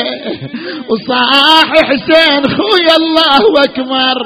[0.90, 4.18] وصاح حسين خويا الله أكبر.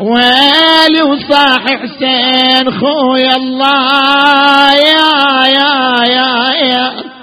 [0.00, 4.74] ويلي وصاح حسين خويا الله.
[4.74, 7.13] يا يا يا يا.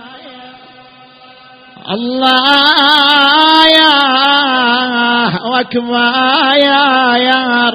[1.89, 3.97] الله يا
[5.49, 6.11] وكما
[6.55, 7.73] يا يار.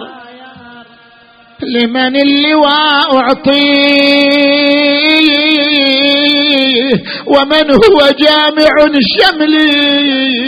[1.63, 3.67] لمن اللواء أعطيه
[7.27, 8.75] ومن هو جامع
[9.19, 10.47] شملي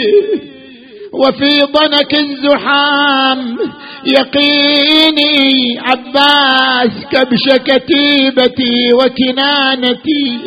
[1.13, 3.57] وفي ضنك الزحام
[4.05, 10.39] يقيني عباس كبش كتيبتي وكنانتي.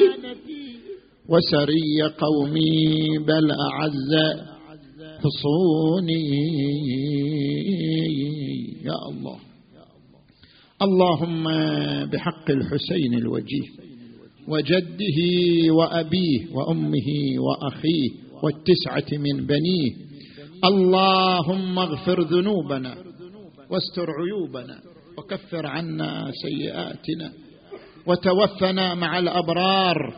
[1.32, 4.12] وسري قومي بل أعز
[5.22, 6.28] حصوني.
[8.84, 9.38] يا الله.
[10.82, 11.44] اللهم
[12.10, 13.68] بحق الحسين الوجيه
[14.48, 15.18] وجده
[15.72, 17.08] وأبيه وأمه
[17.38, 18.10] وأخيه
[18.42, 19.92] والتسعة من بنيه.
[20.64, 22.94] اللهم اغفر ذنوبنا
[23.70, 24.78] واستر عيوبنا
[25.18, 27.32] وكفر عنا سيئاتنا
[28.06, 30.14] وتوفنا مع الأبرار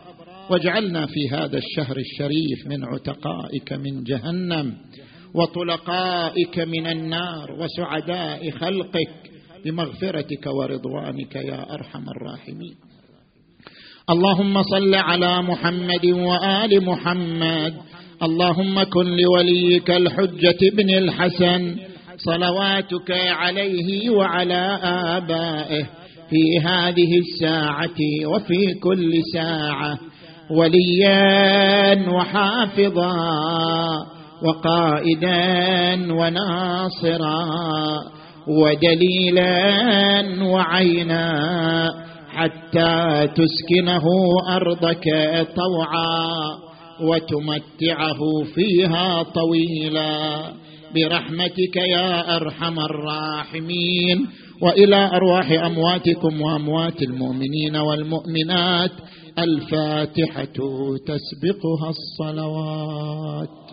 [0.49, 4.73] واجعلنا في هذا الشهر الشريف من عتقائك من جهنم
[5.33, 9.31] وطلقائك من النار وسعداء خلقك
[9.65, 12.75] بمغفرتك ورضوانك يا أرحم الراحمين.
[14.09, 17.73] اللهم صل على محمد وآل محمد.
[18.23, 21.75] اللهم كن لوليك الحجة بن الحسن.
[22.17, 24.79] صلواتك عليه وعلى
[25.17, 25.83] آبائه
[26.29, 29.99] في هذه الساعة وفي كل ساعة.
[30.49, 33.15] وليا وحافظا
[34.41, 35.33] وقائدا
[36.13, 37.45] وناصرا
[38.47, 41.25] ودليلا وعينا
[42.29, 44.03] حتى تسكنه
[44.55, 45.03] أرضك
[45.55, 46.57] طوعا
[47.01, 48.19] وتمتعه
[48.55, 50.43] فيها طويلا
[50.95, 54.27] برحمتك يا أرحم الراحمين
[54.61, 58.91] وإلى أرواح أمواتكم وأموات المؤمنين والمؤمنات
[59.39, 60.57] الفاتحة
[60.97, 63.64] تسبقها الصلوات.